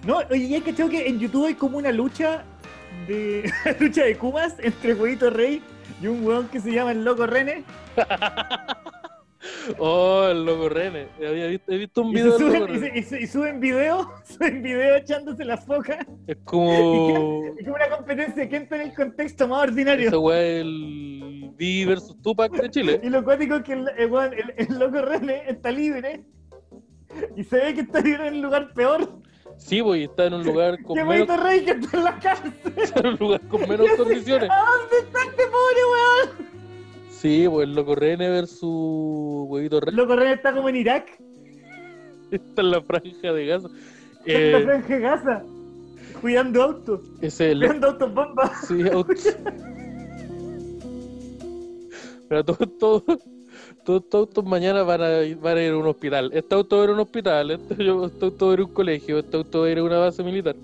[0.06, 2.44] No, oye, ¿ya cachado que en YouTube hay como una lucha
[3.06, 3.50] de
[3.80, 5.62] lucha de Kumas entre Huevito Rey
[6.00, 7.64] y un weón que se llama el Loco René?
[9.78, 10.66] Oh, el loco.
[10.66, 12.80] Había visto, he visto un Y, video loco suben, y, René.
[12.92, 16.06] se- y se- y suben video, suben video echándose la foca.
[16.26, 17.44] Es como.
[17.58, 20.08] Es como una competencia que entra en el contexto más ordinario.
[20.08, 23.00] Esa weá es el V versus Tupac de Chile.
[23.02, 26.22] Y lo cuático es que el, el, weón- el- el loco René está libre
[27.36, 29.21] y se ve que está libre en un lugar peor
[29.64, 32.52] Sí, pues y está en un lugar con menos, Rey que está en la cárcel.
[32.76, 34.50] está en un lugar con menos condiciones.
[34.50, 36.52] ¿A dónde está este pobre weón?
[37.10, 41.06] Sí, pues loco René versus huevito René loco René está como en Irak,
[42.32, 43.68] está en la franja de Gaza.
[44.26, 45.42] está en la Eh, franja de Gaza,
[46.20, 48.50] cuidando autos, ese es el cuidando autos bombas.
[48.66, 49.36] Sí, autos.
[52.28, 53.04] Pero todo, todo,
[53.84, 55.08] todo estos mañana van a,
[55.40, 56.30] van a ir a un hospital.
[56.32, 57.88] Este auto va a ir a un hospital, este, este
[58.24, 60.22] auto va a ir a un colegio, este auto va a ir a una base
[60.22, 60.54] militar.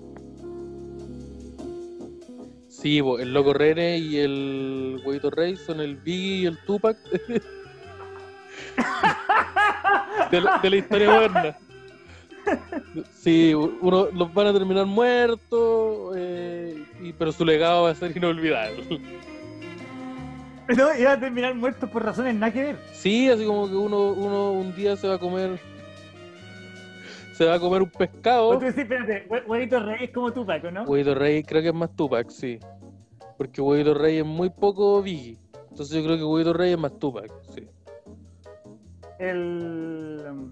[2.67, 6.97] Sí, el loco René y el huevito Rey son el Biggie y el Tupac
[10.31, 11.57] de, la, historia moderna.
[13.13, 16.85] Sí, uno los van a terminar muertos, eh,
[17.17, 19.01] pero su legado va a ser inolvidable.
[20.77, 22.77] No, iba a terminar muertos por razones nada que ver.
[22.93, 25.59] Sí, así como que uno, uno un día se va a comer.
[27.33, 28.49] Se va a comer un pescado.
[28.49, 30.83] O tú decís, espérate, hue- Huevito Rey es como Tupac, ¿o ¿no?
[30.83, 32.59] Huevito Rey creo que es más Tupac, sí.
[33.37, 35.37] Porque Huevito Rey es muy poco Biggie.
[35.69, 37.67] Entonces yo creo que Huevito Rey es más Tupac, sí.
[39.19, 40.51] El,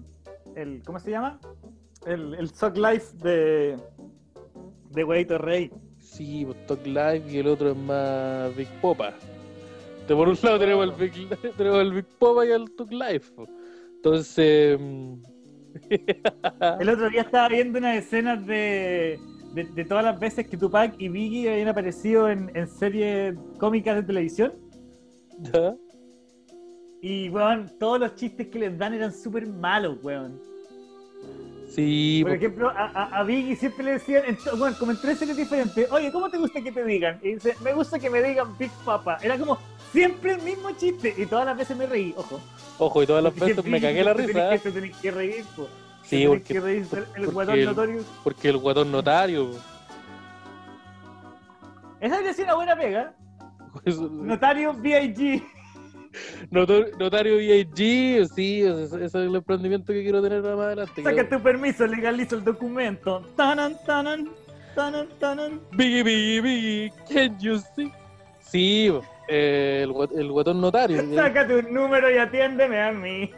[0.56, 0.82] el.
[0.84, 1.38] ¿Cómo se llama?
[2.06, 3.76] El, el Sock Life de.
[4.90, 5.70] de Huevito Rey.
[6.00, 9.12] Sí, pues Talk Live y el otro es más Big Popa.
[10.16, 12.04] Por un lado tenemos el Big, tenemos Big
[12.48, 12.64] y el
[12.98, 13.24] Live.
[13.34, 13.46] po.
[13.96, 14.78] Entonces.
[14.80, 15.14] mm,
[16.80, 19.18] El otro día estaba viendo unas escenas de,
[19.54, 23.96] de, de todas las veces que Tupac y Biggie habían aparecido en, en series cómicas
[23.96, 24.52] de televisión.
[25.40, 25.76] ¿ya?
[27.00, 30.40] Y, weón, todos los chistes que les dan eran súper malos, weón.
[31.78, 35.16] Sí, Por ejemplo, a, a, a Biggie siempre le decían, en bueno, como en tres
[35.16, 37.20] series diferentes, oye, ¿cómo te gusta que te digan?
[37.22, 39.18] Y dice, me gusta que me digan Big Papa.
[39.22, 39.58] Era como
[39.92, 41.14] siempre el mismo chiste.
[41.16, 42.40] Y todas las veces me reí, ojo.
[42.78, 44.48] ojo, y todas las veces me cagué la te tenés risa.
[44.48, 44.58] que- ¿eh?
[44.58, 45.68] Te tenés que reír, po.
[46.02, 48.04] Sí, Te porque- que reír, el, el porque guatón el- notorio.
[48.24, 49.50] Porque el guatón notario.
[52.00, 53.14] Esa sido una buena pega.
[54.10, 55.44] Notario B.I.G.
[56.50, 61.02] notario VIG, sí, ese, es el emprendimiento que quiero tener más adelante.
[61.02, 63.22] Saca tu permiso, legaliza el documento.
[63.36, 64.30] Tanan, tanan,
[64.74, 65.60] tanan, tanan.
[65.72, 67.92] Biggie, Biggie, Biggie, can you see?
[68.40, 68.90] Sí,
[69.28, 71.02] eh, el, el guatón notario.
[71.14, 73.30] Sácate un número y atiéndeme a mí.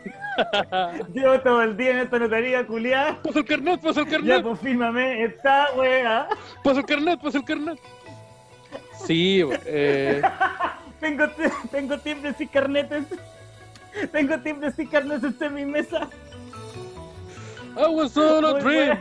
[1.12, 3.20] Llevo todo el día en esta notaría culiada.
[3.22, 6.28] Pasa el carnet, pasa el Ya, carnet, pues fírmame esta wea.
[6.62, 7.78] pasa el carnet, pasa el carnet.
[9.04, 10.22] Sí, eh,
[11.00, 11.26] Tengo,
[11.70, 13.06] tengo timbres y carnetes.
[14.12, 16.08] Tengo timbres y carnetes en mi mesa.
[17.76, 18.98] I was on a dream.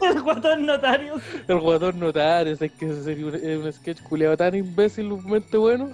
[0.00, 1.22] El guatón notarios.
[1.48, 5.90] El guatón notario, es que ese sería un, sketch culiado tan imbécilmente bueno.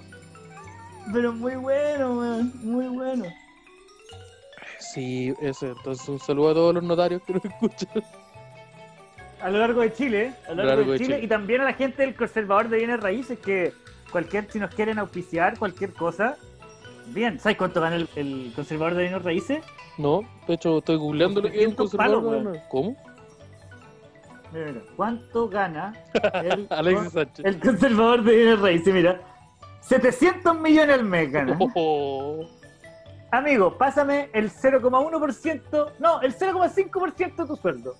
[1.13, 2.51] Pero muy bueno, weón.
[2.63, 3.25] Muy bueno.
[4.79, 8.03] Sí, ese, entonces un saludo a todos los notarios que nos escuchan.
[9.41, 10.33] A lo largo de Chile.
[10.47, 13.39] A lo largo, de, Chile, Y también a la gente del conservador de bienes raíces
[13.39, 13.73] que
[14.09, 16.35] cualquier, si nos quieren auspiciar cualquier cosa.
[17.07, 19.63] Bien, ¿sabes cuánto gana el, el conservador de bienes raíces?
[19.97, 22.23] No, de hecho estoy googleando lo que es un 700 conservador.
[22.23, 22.59] palos, no, no.
[22.69, 22.95] ¿Cómo?
[24.53, 25.93] Mira, mira, ¿Cuánto gana
[26.43, 27.45] el, Alexis Sánchez.
[27.45, 28.93] el conservador de bienes raíces?
[28.93, 29.21] Mira,
[29.81, 31.57] 700 millones al mes gana.
[31.75, 32.45] Oh,
[33.31, 37.95] amigo, pásame el 0,1%, no, el 0,5% de tu sueldo.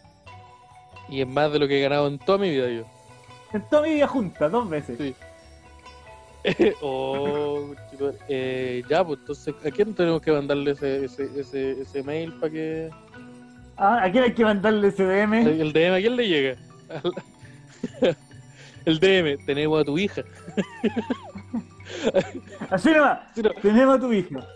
[1.07, 2.83] Y es más de lo que he ganado en toda mi vida yo.
[3.53, 4.97] En toda mi vida junta, dos veces.
[4.97, 5.15] Sí.
[6.81, 7.73] oh,
[8.29, 12.51] eh, ya, pues entonces, ¿a quién tenemos que mandarle ese, ese, ese, ese mail para
[12.51, 12.89] que.
[13.77, 15.61] Ah, ¿a quién hay que mandarle ese DM?
[15.61, 16.55] El DM, ¿a quién le llega?
[18.85, 20.23] El DM, tenemos a tu hija.
[22.69, 23.49] Así nomás, no.
[23.61, 24.47] tenemos a tu hija.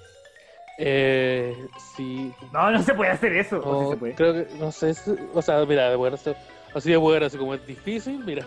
[0.78, 1.56] Eh,
[1.96, 2.32] sí.
[2.52, 3.60] No, no se puede hacer eso.
[3.60, 4.16] ¿O sí no, se puede?
[4.16, 4.94] creo que, no sé,
[5.34, 6.38] o sea, mira, de hacer-
[6.74, 8.46] así de poder, así como es difícil, mira.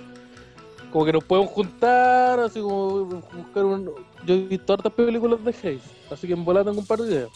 [0.96, 3.92] Como que nos podemos juntar, así como buscar un...
[4.24, 7.28] Yo he visto hartas películas de Hayes, así que en tengo un par de ideas.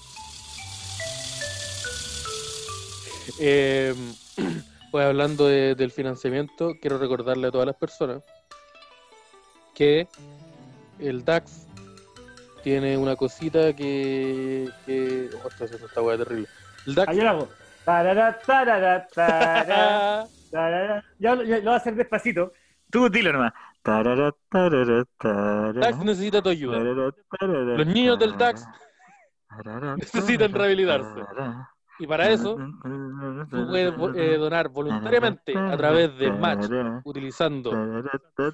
[3.38, 3.94] Eh,
[4.90, 8.22] pues hablando de- del financiamiento, quiero recordarle a todas las personas
[9.74, 10.08] que
[10.98, 11.66] el DAX
[12.62, 14.70] tiene una cosita que...
[14.86, 15.28] que...
[15.44, 16.48] Haciendo esta hueá terrible.
[16.86, 17.08] El DAX...
[17.10, 17.48] Ah, lo hago.
[17.84, 21.04] Tarara, tarara, tarara, tarara.
[21.18, 22.54] Ya, lo- ya lo voy a hacer despacito.
[22.90, 23.52] Tú dilo nomás.
[23.82, 26.78] Tarara, tarara, tarara, DAX necesita tu ayuda.
[26.80, 28.66] Los niños del DAX
[29.96, 31.20] necesitan rehabilitarse.
[31.98, 32.56] Y para eso,
[33.50, 36.66] tú puedes eh, donar voluntariamente a través de Match,
[37.04, 37.72] utilizando.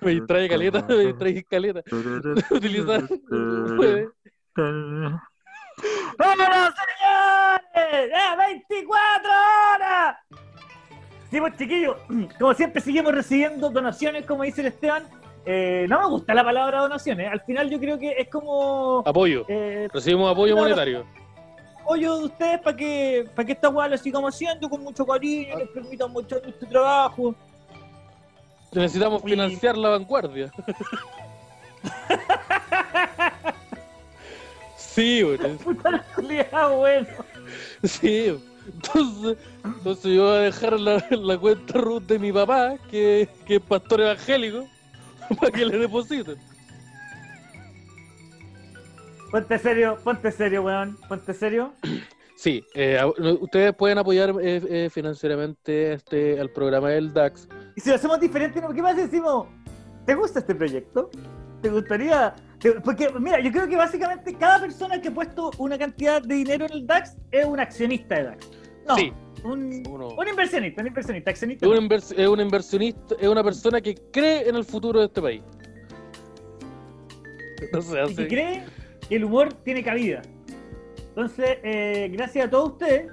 [0.01, 1.83] Me distrae caleta, me distrae caleta.
[2.51, 3.03] Utilizar.
[3.77, 4.09] puede-
[6.19, 8.11] ¡Vámonos, señores!
[8.11, 9.31] ¡Ya, 24
[9.75, 10.17] horas!
[11.31, 11.97] Sí, pues chiquillos,
[12.39, 15.05] como siempre seguimos recibiendo donaciones, como dice el Esteban.
[15.49, 17.31] Eh, no me gusta la palabra donaciones.
[17.31, 19.45] Al final yo creo que es como Apoyo.
[19.49, 21.07] eh, Recibimos apoyo monetario.
[21.83, 25.57] apoyo de ustedes para que, para que esta weá la sigamos haciendo con mucho cariño,
[25.59, 27.33] les permitan mostrar nuestro trabajo.
[28.73, 30.51] Necesitamos Y- financiar la vanguardia.
[34.77, 35.37] Sí, güey.
[35.59, 35.91] Puta
[36.53, 37.07] la bueno.
[37.85, 38.43] Sí.
[38.67, 43.57] Entonces, entonces yo voy a dejar la, la cuenta root de mi papá, que, que
[43.57, 44.69] es pastor evangélico,
[45.41, 46.37] para que le depositen.
[49.31, 50.97] Ponte serio, ponte serio, weón.
[51.09, 51.73] Ponte serio.
[52.37, 53.01] Sí, eh,
[53.41, 57.49] ustedes pueden apoyar eh, eh, financieramente este al programa del DAX.
[57.75, 58.75] Y si lo hacemos diferente, ¿no?
[58.75, 59.47] ¿qué si decimos,
[60.05, 61.09] ¿te gusta este proyecto?
[61.63, 62.35] ¿Te gustaría?
[62.85, 66.67] Porque, mira, yo creo que básicamente cada persona que ha puesto una cantidad de dinero
[66.67, 68.51] en el DAX es un accionista de DAX.
[68.89, 69.13] No, Sí,
[69.45, 71.67] un, uno- un inversionista, un inversionista, accionista.
[71.67, 75.07] es, un invers- es un inversionista, es una persona que cree en el futuro de
[75.07, 75.43] este país.
[77.73, 78.65] No y que cree
[79.09, 80.23] que el humor tiene cabida.
[81.09, 83.11] Entonces, eh, gracias a todos ustedes,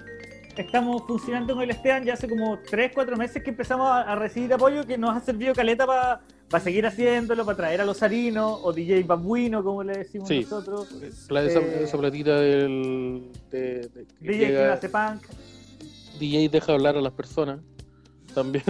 [0.58, 4.16] estamos funcionando con el Esteban ya hace como 3, 4 meses que empezamos a, a
[4.16, 6.22] recibir apoyo que nos ha servido caleta para
[6.64, 10.42] seguir haciéndolo, para traer a los harinos o DJ Babuino, como le decimos Sí.
[10.42, 10.88] nosotros.
[11.28, 13.32] Pla- esa, Eh, esa platita del.
[13.50, 13.90] De,
[14.22, 15.24] DJ que hace punk.
[16.20, 17.60] DJ deja hablar a las personas.
[18.36, 18.64] También.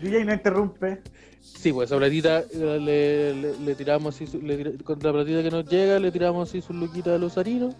[0.00, 1.00] DJ no interrumpe.
[1.40, 5.50] Sí, pues esa platita eh, le, le- le tiramos así, le con la platita que
[5.50, 7.74] nos llega, le tiramos así sus luquitas a los harinos.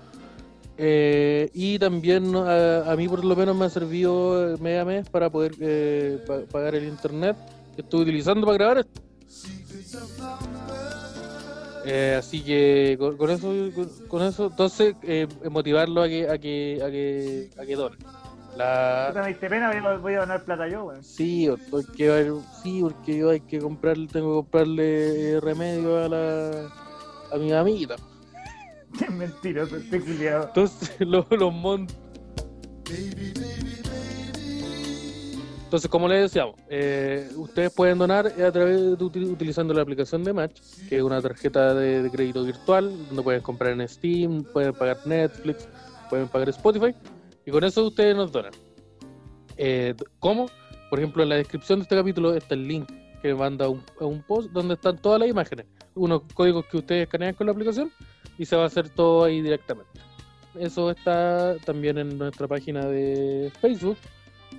[0.76, 4.84] Eh, y también a, a mí por lo menos me ha servido eh, mes a
[4.84, 7.36] mes para poder eh, pa- pagar el internet
[7.74, 9.02] que estoy utilizando para grabar esto.
[11.86, 16.38] Eh, así que con, con eso, con, con eso, entonces eh, motivarlo a que, a
[16.38, 17.98] que, a que, a que donen.
[18.56, 21.02] La, me diste pena, voy a, donar plata yo, weón.
[21.02, 26.72] Sí, porque, sí, porque yo hay que comprar, tengo que comprarle remedio a la
[27.32, 27.96] a mi amiguita.
[28.98, 30.46] Qué mentiroso este culiado.
[30.48, 31.88] Entonces los, los mon-
[35.74, 40.22] Entonces, como les decíamos, eh, ustedes pueden donar a través de util- utilizando la aplicación
[40.22, 44.72] de Match, que es una tarjeta de, crédito virtual, donde pueden comprar en Steam, pueden
[44.72, 45.68] pagar Netflix,
[46.08, 46.94] pueden pagar Spotify,
[47.44, 48.52] y con eso ustedes nos donan.
[49.56, 50.46] Eh, ¿Cómo?
[50.90, 52.88] Por ejemplo, en la descripción de este capítulo está el link
[53.20, 55.66] que manda a un post donde están todas las imágenes,
[55.96, 57.90] unos códigos que ustedes escanean con la aplicación
[58.38, 59.90] y se va a hacer todo ahí directamente.
[60.54, 63.96] Eso está también en nuestra página de Facebook,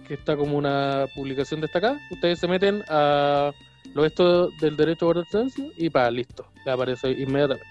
[0.08, 2.00] que está como una publicación destacada.
[2.12, 3.52] Ustedes se meten a
[3.94, 7.68] lo esto del derecho a guardar silencio y para listo, le aparece inmediatamente.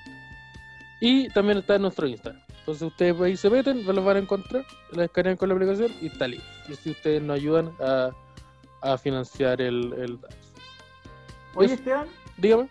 [1.00, 2.40] Y también está en nuestro Instagram.
[2.60, 6.06] Entonces ustedes ahí se meten, los van a encontrar, la escanean con la aplicación y
[6.06, 6.46] está listo.
[6.68, 8.10] Y así ustedes nos ayudan a,
[8.80, 10.18] a financiar el, el.
[11.54, 11.74] Oye.
[11.74, 12.08] Esteban,
[12.38, 12.68] Dígame.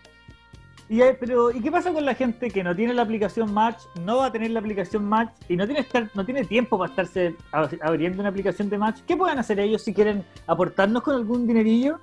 [0.94, 3.78] ¿Y, hay- pero, ¿y qué pasa con la gente que no tiene la aplicación Match,
[4.04, 6.90] no va a tener la aplicación Match y no tiene, estar, no tiene tiempo para
[6.90, 9.00] estarse ab- abriendo una aplicación de Match?
[9.06, 11.98] ¿Qué pueden hacer ellos si quieren aportarnos con algún dinerillo?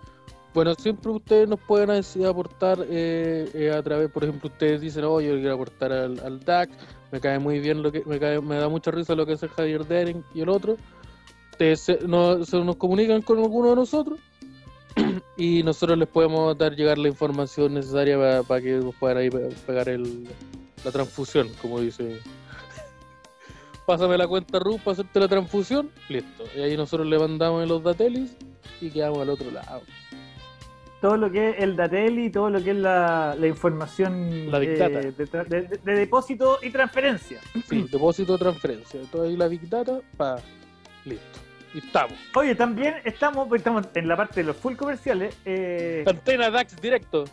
[0.53, 5.05] Bueno, siempre ustedes nos pueden así aportar eh, eh, a través, por ejemplo, ustedes dicen,
[5.05, 6.73] oh, yo quiero aportar al, al DAX,
[7.11, 9.47] me cae muy bien lo que, me cae, me da mucha risa lo que hace
[9.47, 10.75] Javier Dering y el otro.
[11.51, 14.19] Ustedes no- se nos comunican con alguno de nosotros
[15.37, 19.49] y nosotros les podemos dar llegar la información necesaria para que nos puedan ahí pe-
[19.65, 20.27] pegar el,
[20.83, 22.19] la transfusión, como dice.
[23.85, 26.43] Pásame la cuenta RU para hacerte la transfusión, listo.
[26.55, 28.35] Y ahí nosotros le mandamos los datelis
[28.79, 29.81] y quedamos al otro lado.
[31.01, 34.59] todo lo que es el datel y todo lo que es la, la información La
[34.59, 34.99] Big Data.
[35.01, 37.39] eh, de, tra- de- de- de depósito y transferencia.
[37.67, 38.99] Sí, depósito, transferencia.
[39.11, 40.37] Todo ahí la Big Data, pa,
[41.05, 41.39] listo.
[41.73, 42.13] Y estamos.
[42.35, 45.37] Oye, también estamos, pues estamos en la parte de los full comerciales.
[45.45, 47.25] eh, Antena DAX directo.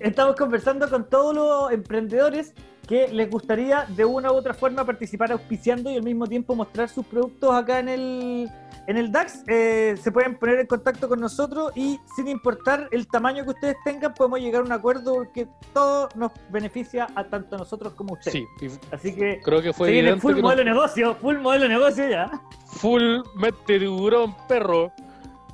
[0.00, 2.54] estamos conversando con todos los emprendedores
[2.86, 6.88] que les gustaría de una u otra forma participar auspiciando y al mismo tiempo mostrar
[6.88, 8.50] sus productos acá en el,
[8.86, 9.42] en el DAX.
[9.48, 13.76] Eh, se pueden poner en contacto con nosotros y sin importar el tamaño que ustedes
[13.84, 18.14] tengan, podemos llegar a un acuerdo porque todo nos beneficia a tanto a nosotros como
[18.14, 18.46] a ustedes.
[18.60, 21.70] Sí, Así que creo que fue se full que modelo de negocio, full modelo de
[21.70, 22.30] negocio ya.
[22.66, 24.92] full mete tiburón perro.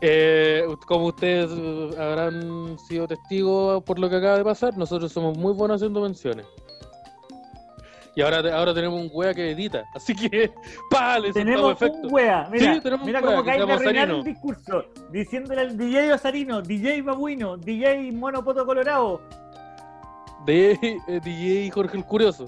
[0.04, 5.38] Eh, como ustedes eh, habrán sido testigos por lo que acaba de pasar, nosotros somos
[5.38, 6.44] muy buenos haciendo menciones.
[8.14, 10.52] Y ahora, ahora tenemos un wea que edita, así que
[10.90, 11.18] ¡pa!
[11.18, 11.96] Le Tenemos efecto.
[12.08, 12.46] un wea.
[12.52, 14.16] Mira, Sí, tenemos mira un wea cómo cae arruinar Osarino.
[14.18, 14.84] el discurso.
[15.10, 19.22] Diciéndole al DJ Osarino, DJ Babuino, DJ Mono Poto Colorado.
[20.44, 22.44] De eh, DJ Jorge el Curioso.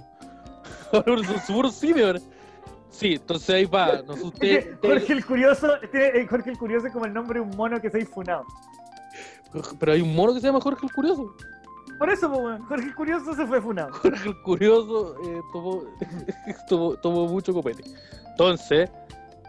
[0.93, 2.21] Ahora son súper senior.
[2.91, 4.03] Sí, entonces ahí va.
[4.07, 7.47] Nos usted, Jorge el Curioso, tiene- eh, Jorge el Curioso es como el nombre de
[7.47, 8.45] un mono que se ha funado.
[9.79, 11.35] Pero hay un mono que se llama Jorge el Curioso.
[11.99, 12.29] Por eso,
[12.69, 13.93] Jorge Curioso se fue funado.
[13.93, 15.41] Jorge Curioso eh,
[16.69, 17.85] tomó, tomó, mucho copete.
[18.31, 18.91] Entonces,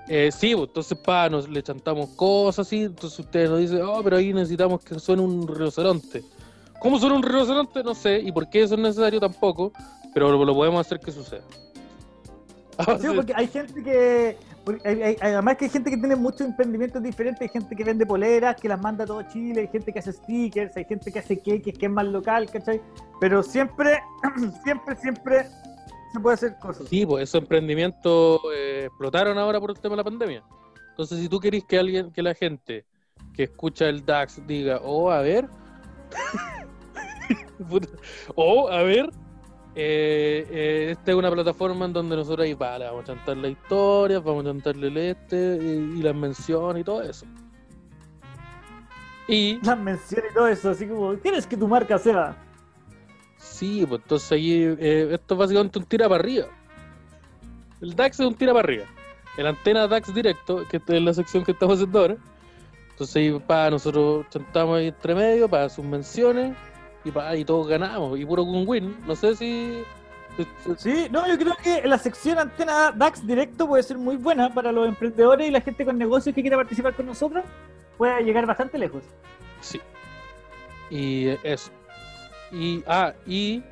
[0.07, 2.83] eh, sí, entonces pa, nos le chantamos cosas así.
[2.83, 6.23] Entonces ustedes nos dicen, oh, pero ahí necesitamos que suene un rinoceronte.
[6.79, 7.83] ¿Cómo suena un rinoceronte?
[7.83, 8.19] No sé.
[8.19, 9.71] ¿Y por qué eso es necesario tampoco?
[10.13, 11.43] Pero lo podemos hacer que suceda.
[13.01, 14.37] Sí, porque hay gente que.
[14.65, 17.83] porque hay- hay- además que hay gente que tiene muchos emprendimientos diferentes, hay gente que
[17.83, 21.11] vende poleras, que las manda a todo Chile, hay gente que hace stickers, hay gente
[21.11, 22.81] que hace queques, que es más local, ¿cachai?
[23.19, 23.99] Pero siempre,
[24.63, 25.45] siempre, siempre
[26.13, 26.87] se puede hacer cosas.
[26.89, 30.43] Sí, pues esos emprendimientos eh, explotaron ahora por el tema de la pandemia.
[30.91, 32.85] Entonces, si tú querés que alguien, que la gente
[33.33, 35.47] que escucha el DAX diga, oh, a ver,
[38.35, 39.09] oh, a ver,
[39.75, 43.49] eh, eh, esta es una plataforma en donde nosotros ahí vale, vamos a chantar la
[43.49, 47.25] historia, vamos a chantarle el este y, y las menciones y todo eso.
[49.27, 52.37] Y Las menciones y todo eso, así como, tienes que tu marca sea.
[53.37, 56.47] Sí, pues entonces ahí eh, esto es básicamente un tira para arriba.
[57.81, 58.85] El DAX es un tira para arriba.
[59.37, 62.17] El antena DAX directo, que es la sección que estamos haciendo ahora.
[62.91, 66.55] Entonces ahí para nosotros chantamos ahí entre medio para sus menciones
[67.05, 68.19] y pa, y todos ganamos.
[68.19, 68.97] Y puro win-win.
[69.07, 69.83] No sé si.
[70.77, 74.73] Sí, no, yo creo que la sección antena DAX directo puede ser muy buena para
[74.73, 77.45] los emprendedores y la gente con negocios que quiera participar con nosotros.
[77.97, 79.03] Puede llegar bastante lejos.
[79.61, 79.79] Sí.
[80.89, 81.71] Y eso.
[82.51, 83.63] Y, ah, y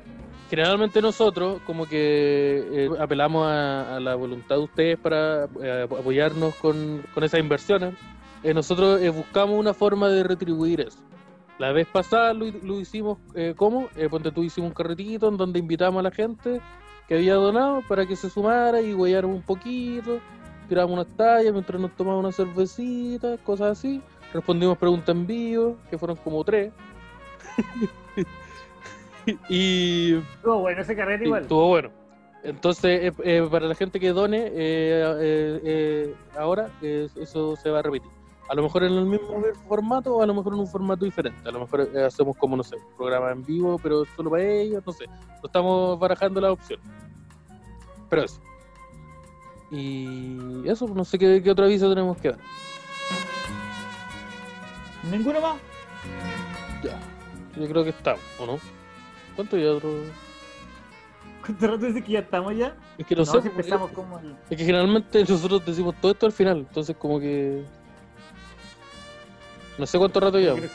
[0.48, 6.54] generalmente nosotros como que eh, apelamos a, a la voluntad de ustedes para eh, apoyarnos
[6.54, 7.94] con, con esas inversiones.
[8.42, 10.98] Eh, nosotros buscamos una forma de retribuir eso.
[11.58, 13.88] La vez pasada lo, lo hicimos, eh, ¿cómo?
[13.96, 16.60] Eh, ponte tú hicimos un carretito en donde invitamos a la gente
[17.06, 20.18] que había donado para que se sumara y huellaran un poquito,
[20.68, 24.02] tiramos unas tallas mientras nos tomamos una cervecita, cosas así.
[24.32, 26.72] Respondimos preguntas en vivo, que fueron como tres.
[29.48, 31.42] y Estuvo bueno ese carrete igual.
[31.42, 31.90] estuvo bueno.
[32.42, 38.10] Entonces, eh, eh, para la gente que done, eh, ahora eso se va a repetir.
[38.48, 39.28] A lo mejor en el mismo
[39.66, 41.48] formato o a lo mejor en un formato diferente.
[41.48, 44.42] A lo mejor eh, hacemos como, no sé, un programa en vivo, pero solo para
[44.42, 45.06] ellos, no sé.
[45.06, 46.78] No estamos barajando la opción.
[48.10, 48.40] Pero eso.
[49.70, 52.38] Y eso, no sé qué, qué otro aviso tenemos que dar.
[55.10, 55.56] ¿Ninguno más?
[56.82, 56.98] Ya.
[57.60, 58.58] Yo creo que estamos, ¿o no?
[59.36, 59.90] ¿Cuánto ya otro?
[61.44, 62.76] ¿Cuánto rato dice que ya estamos ya?
[62.98, 63.32] Es que no, No, sé.
[63.32, 64.36] si porque- empezamos como el...
[64.48, 67.64] Es que generalmente nosotros decimos todo esto al final, entonces como que...
[69.78, 70.70] No sé cuánto rato llevamos.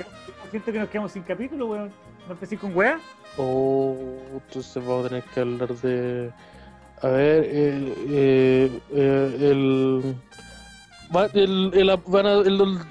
[0.51, 1.91] Siento que nos quedamos sin capítulo, weón.
[2.27, 2.99] ¿No empecé con weá?
[3.37, 3.95] Oh,
[4.33, 6.31] entonces vamos a tener que hablar de...
[7.01, 10.15] A ver, eh, eh, eh, el...
[11.33, 11.73] el,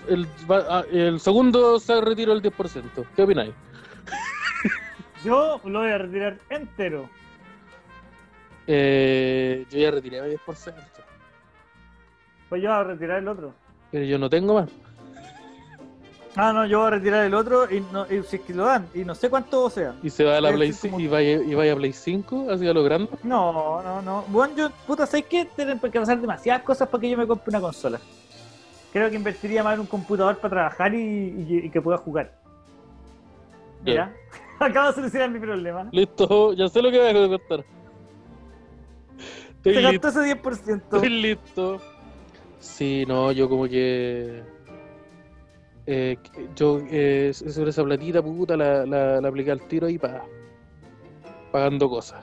[0.09, 2.82] el, ah, el segundo se retiró el 10%.
[3.14, 3.52] ¿Qué opináis?
[5.24, 7.11] Yo lo voy a retirar entero.
[8.70, 10.74] Eh, yo ya retiré mi 10%,
[12.50, 13.54] Pues yo voy a retirar el otro.
[13.90, 14.68] pero yo no tengo más.
[16.37, 18.64] Ah, no, yo voy a retirar el otro y, no, y si es que lo
[18.66, 19.95] dan, y no sé cuánto sea.
[20.03, 21.93] Y se va a la Play ser 5 como- y vaya, y vaya a Play
[21.93, 23.11] 5, así a lo grande.
[23.24, 24.24] No, no, no.
[24.29, 25.47] Bueno, yo, puta, ¿sabes qué?
[25.57, 27.99] Tienen que pasar demasiadas cosas para que yo me compre una consola.
[28.93, 32.33] Creo que invertiría más en un computador para trabajar y, y- y que pueda jugar.
[33.85, 34.12] Mira,
[34.61, 35.89] acabo de solucionar mi problema.
[35.93, 37.64] Listo, ya sé lo que voy a contar.
[39.64, 39.83] Listo.
[39.83, 40.76] gastó ese 10%.
[40.97, 41.81] Estoy listo.
[42.61, 44.43] Sí, no, yo como que.
[45.91, 46.18] Eh,
[46.55, 50.22] yo eh, sobre esa platita, puta, la, la, la apliqué al tiro ahí para.
[51.51, 52.22] pagando cosas.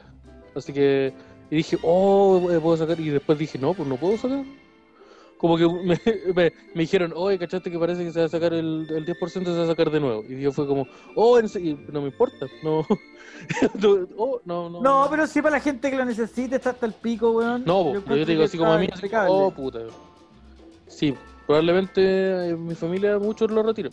[0.55, 1.11] Así que.
[1.49, 2.99] Y dije, oh, eh, puedo sacar.
[2.99, 4.45] Y después dije, no, pues no puedo sacar.
[5.39, 5.99] Como que me,
[6.35, 9.29] me, me dijeron, oye, ¿cachaste que parece que se va a sacar el, el 10%
[9.29, 10.23] se va a sacar de nuevo?
[10.29, 10.85] Y yo fue como,
[11.15, 11.47] oh, en
[11.91, 12.85] no me importa, no.
[14.15, 14.81] oh, no, no.
[14.81, 17.63] No, pero sí para la gente que lo necesite, está hasta el pico, weón.
[17.65, 19.79] No, Yo te digo así como a mí, así oh puta.
[20.85, 21.15] Sí,
[21.45, 23.91] probablemente en mi familia muchos lo retiran.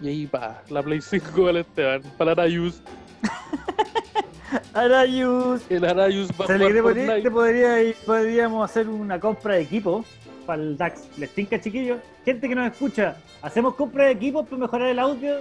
[0.00, 2.82] Y ahí pa, la Play 5 al Esteban, para Arayus.
[4.74, 5.62] Arayus.
[5.70, 10.04] El Arayus va a le podría- te podría podríamos hacer una compra de equipo
[10.46, 11.02] para el DAX.
[11.18, 11.98] ¿Les tinca, chiquillos?
[12.24, 15.40] Gente que nos escucha, ¿hacemos compra de equipos para mejorar el audio?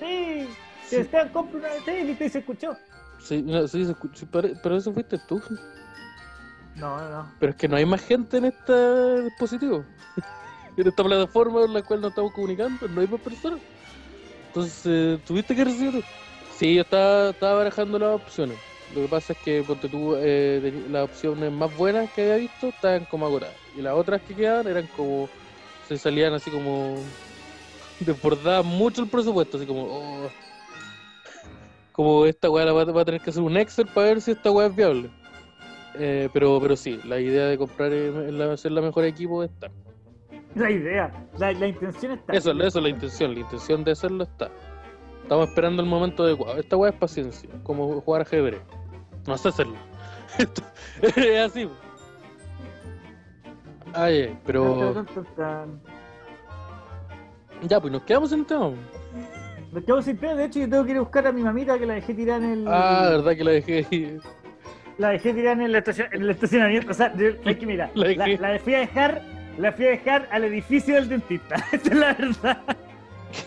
[0.00, 0.46] Sí.
[0.84, 0.96] Si Sí.
[0.96, 1.68] Esteban compra una...
[1.84, 2.76] Sí, viste, se escuchó.
[3.18, 3.84] Sí, no, sí,
[4.14, 5.40] se pare- pero eso fuiste tú.
[6.76, 7.32] No, no.
[7.38, 9.84] Pero es que no hay más gente en este dispositivo.
[10.76, 13.60] en esta plataforma en la cual nos estamos comunicando, no hay más personas.
[14.46, 16.04] Entonces, tuviste que recibir.
[16.58, 18.58] Sí, yo estaba, estaba barajando las opciones.
[18.94, 23.06] Lo que pasa es que tú, eh, las opciones más buenas que había visto estaban
[23.06, 23.56] como agotadas.
[23.74, 25.30] Y las otras que quedaban eran como.
[25.88, 26.96] Se salían así como.
[27.98, 29.84] Desbordaban mucho el presupuesto, así como.
[29.84, 30.30] oh.
[31.92, 34.50] Como esta weá va, va a tener que hacer un Excel para ver si esta
[34.50, 35.10] weá es viable.
[35.98, 39.70] Eh, pero, pero sí, la idea de comprar eh, la, mejor equipo está.
[40.54, 42.32] La idea, la, la intención está.
[42.32, 44.50] Eso, eso es la intención, la intención de hacerlo está.
[45.22, 46.58] Estamos esperando el momento adecuado.
[46.58, 48.60] Esta weá es paciencia, como jugar ajedrez.
[49.26, 49.76] No sé hacerlo.
[51.02, 51.68] Es así.
[53.94, 55.04] Ay, pero.
[57.68, 58.72] Ya, pues nos quedamos el tema.
[59.72, 61.78] Nos quedamos sin pena, de hecho yo tengo que ir a buscar a mi mamita
[61.78, 62.68] que la dejé tirar en el...
[62.68, 64.20] Ah, verdad que la dejé.
[64.98, 66.90] La dejé tirar en el, en el estacionamiento.
[66.90, 67.12] O sea,
[67.44, 69.22] es que mira, La la, fui a dejar,
[69.58, 71.56] la fui a dejar al edificio del dentista.
[71.72, 72.58] Esa es la verdad.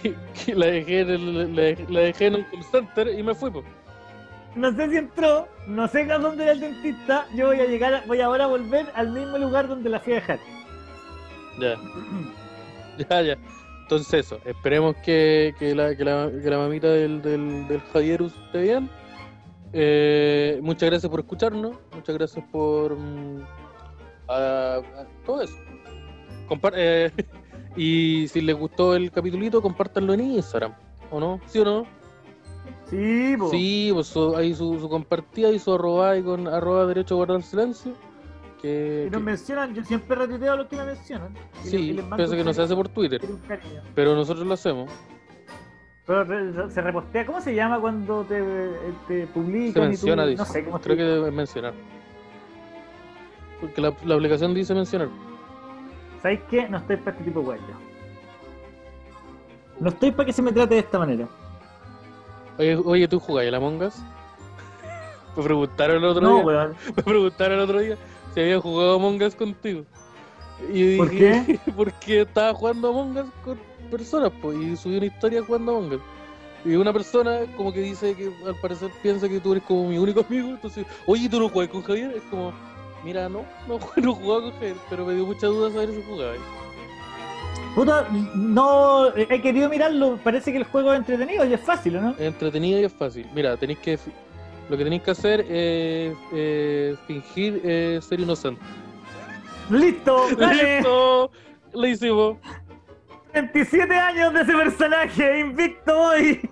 [0.02, 0.16] Que-
[0.46, 3.36] que la, dejé en el, la, dejé- la dejé en el call center y me
[3.36, 3.66] fui, pues.
[4.56, 7.26] No sé si entró, no sé a dónde era el dentista.
[7.36, 10.14] Yo voy a llegar, a- voy ahora a volver al mismo lugar donde la fui
[10.14, 10.40] a dejar.
[11.60, 11.76] Ya.
[13.10, 13.38] Ya, ya.
[13.82, 18.34] Entonces eso, esperemos que, que, la, que, la, que la mamita del, del, del Javierus
[18.46, 18.90] esté bien.
[19.78, 23.42] Eh, muchas gracias por escucharnos, muchas gracias por mm,
[24.30, 25.56] a- a- todo eso.
[26.48, 27.12] Compar- eh,
[27.76, 30.74] y si les gustó el capitulito, compártanlo en Instagram,
[31.12, 31.42] ¿o no?
[31.48, 31.86] ¿Sí o no?
[32.90, 33.50] Sí, po.
[33.50, 37.18] Sí, pues su- ahí su, su compartida y su arroba ahí con arroba derecho a
[37.18, 37.92] guardar silencio.
[38.62, 41.34] Que, Y nos que- mencionan, yo siempre retuiteo a los que me mencionan.
[41.64, 43.20] Y y sí, les pienso que no se hace por Twitter,
[43.94, 44.90] pero nosotros lo hacemos.
[46.06, 48.44] Pero se repostea, ¿cómo se llama cuando te,
[49.08, 49.74] te publican?
[49.74, 50.38] Se y tú- menciona, dice.
[50.38, 51.74] No sé cómo Creo que debe mencionar.
[53.60, 55.08] Porque la, la aplicación dice mencionar.
[56.22, 56.70] ¿Sabéis qué?
[56.70, 57.64] No estoy para este tipo de yo.
[59.80, 61.28] No estoy para que se me trate de esta manera.
[62.58, 63.96] Oye, oye ¿tú jugás el Among Us?
[65.36, 66.46] Me preguntaron el otro No, día.
[66.46, 66.76] weón.
[66.96, 67.98] Me preguntaron el otro día
[68.34, 69.84] si había jugado Among Us contigo.
[70.72, 75.44] Y ¿Por dije, porque estaba jugando Among Us con personas, pues, y subí una historia
[75.44, 76.02] jugando Among Us.
[76.66, 79.98] Y una persona como que dice que al parecer piensa que tú eres como mi
[80.00, 82.12] único amigo, entonces, oye, ¿tú no juegas con Javier?
[82.16, 82.52] Es como,
[83.04, 86.34] mira, no, no, no jugaba con Javier, pero me dio mucha duda saber si jugaba.
[87.76, 90.18] Puta, no he querido mirarlo.
[90.24, 92.16] Parece que el juego es entretenido y es fácil, ¿o ¿no?
[92.18, 93.28] Entretenido y es fácil.
[93.36, 94.00] Mira, tenéis que.
[94.70, 98.62] Lo que tenéis que hacer es eh, fingir eh, ser inocente.
[99.70, 100.26] ¡Listo!
[100.38, 100.78] ¡Dale!
[100.78, 101.32] ¡Listo!
[101.74, 102.38] Lo hicimos.
[103.46, 106.50] 27 años de ese personaje, invicto hoy.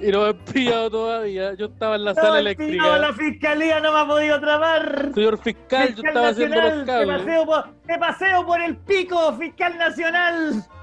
[0.00, 1.54] Y no me han pillado todavía.
[1.54, 2.98] Yo estaba en la No, sala eléctrica.
[2.98, 5.10] la fiscalía no me ha podido atrapar.
[5.14, 7.18] Señor fiscal, yo estaba haciendo los nacional, te cables.
[7.22, 10.64] paseo, por, te paseo por el pico, fiscal nacional.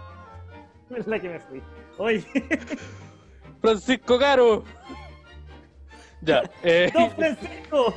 [0.98, 1.62] Es la que me fui.
[1.98, 2.24] Oye,
[3.62, 4.64] Francisco Caro.
[6.22, 7.96] Ya, eh, don Francisco,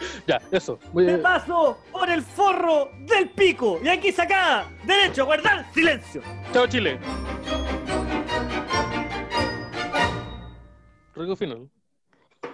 [0.26, 0.78] ya, eso.
[0.94, 3.80] Te a- paso por el forro del pico.
[3.82, 6.22] Y aquí saca, derecho, guardar silencio.
[6.52, 6.98] Chao, Chile.
[11.14, 11.68] Rico final.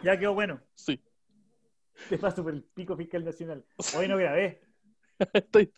[0.02, 0.60] Ya quedó bueno.
[0.74, 1.02] Sí.
[2.08, 3.64] Te paso por el pico fiscal nacional.
[3.96, 4.62] Hoy no grabé.
[5.32, 5.72] Estoy-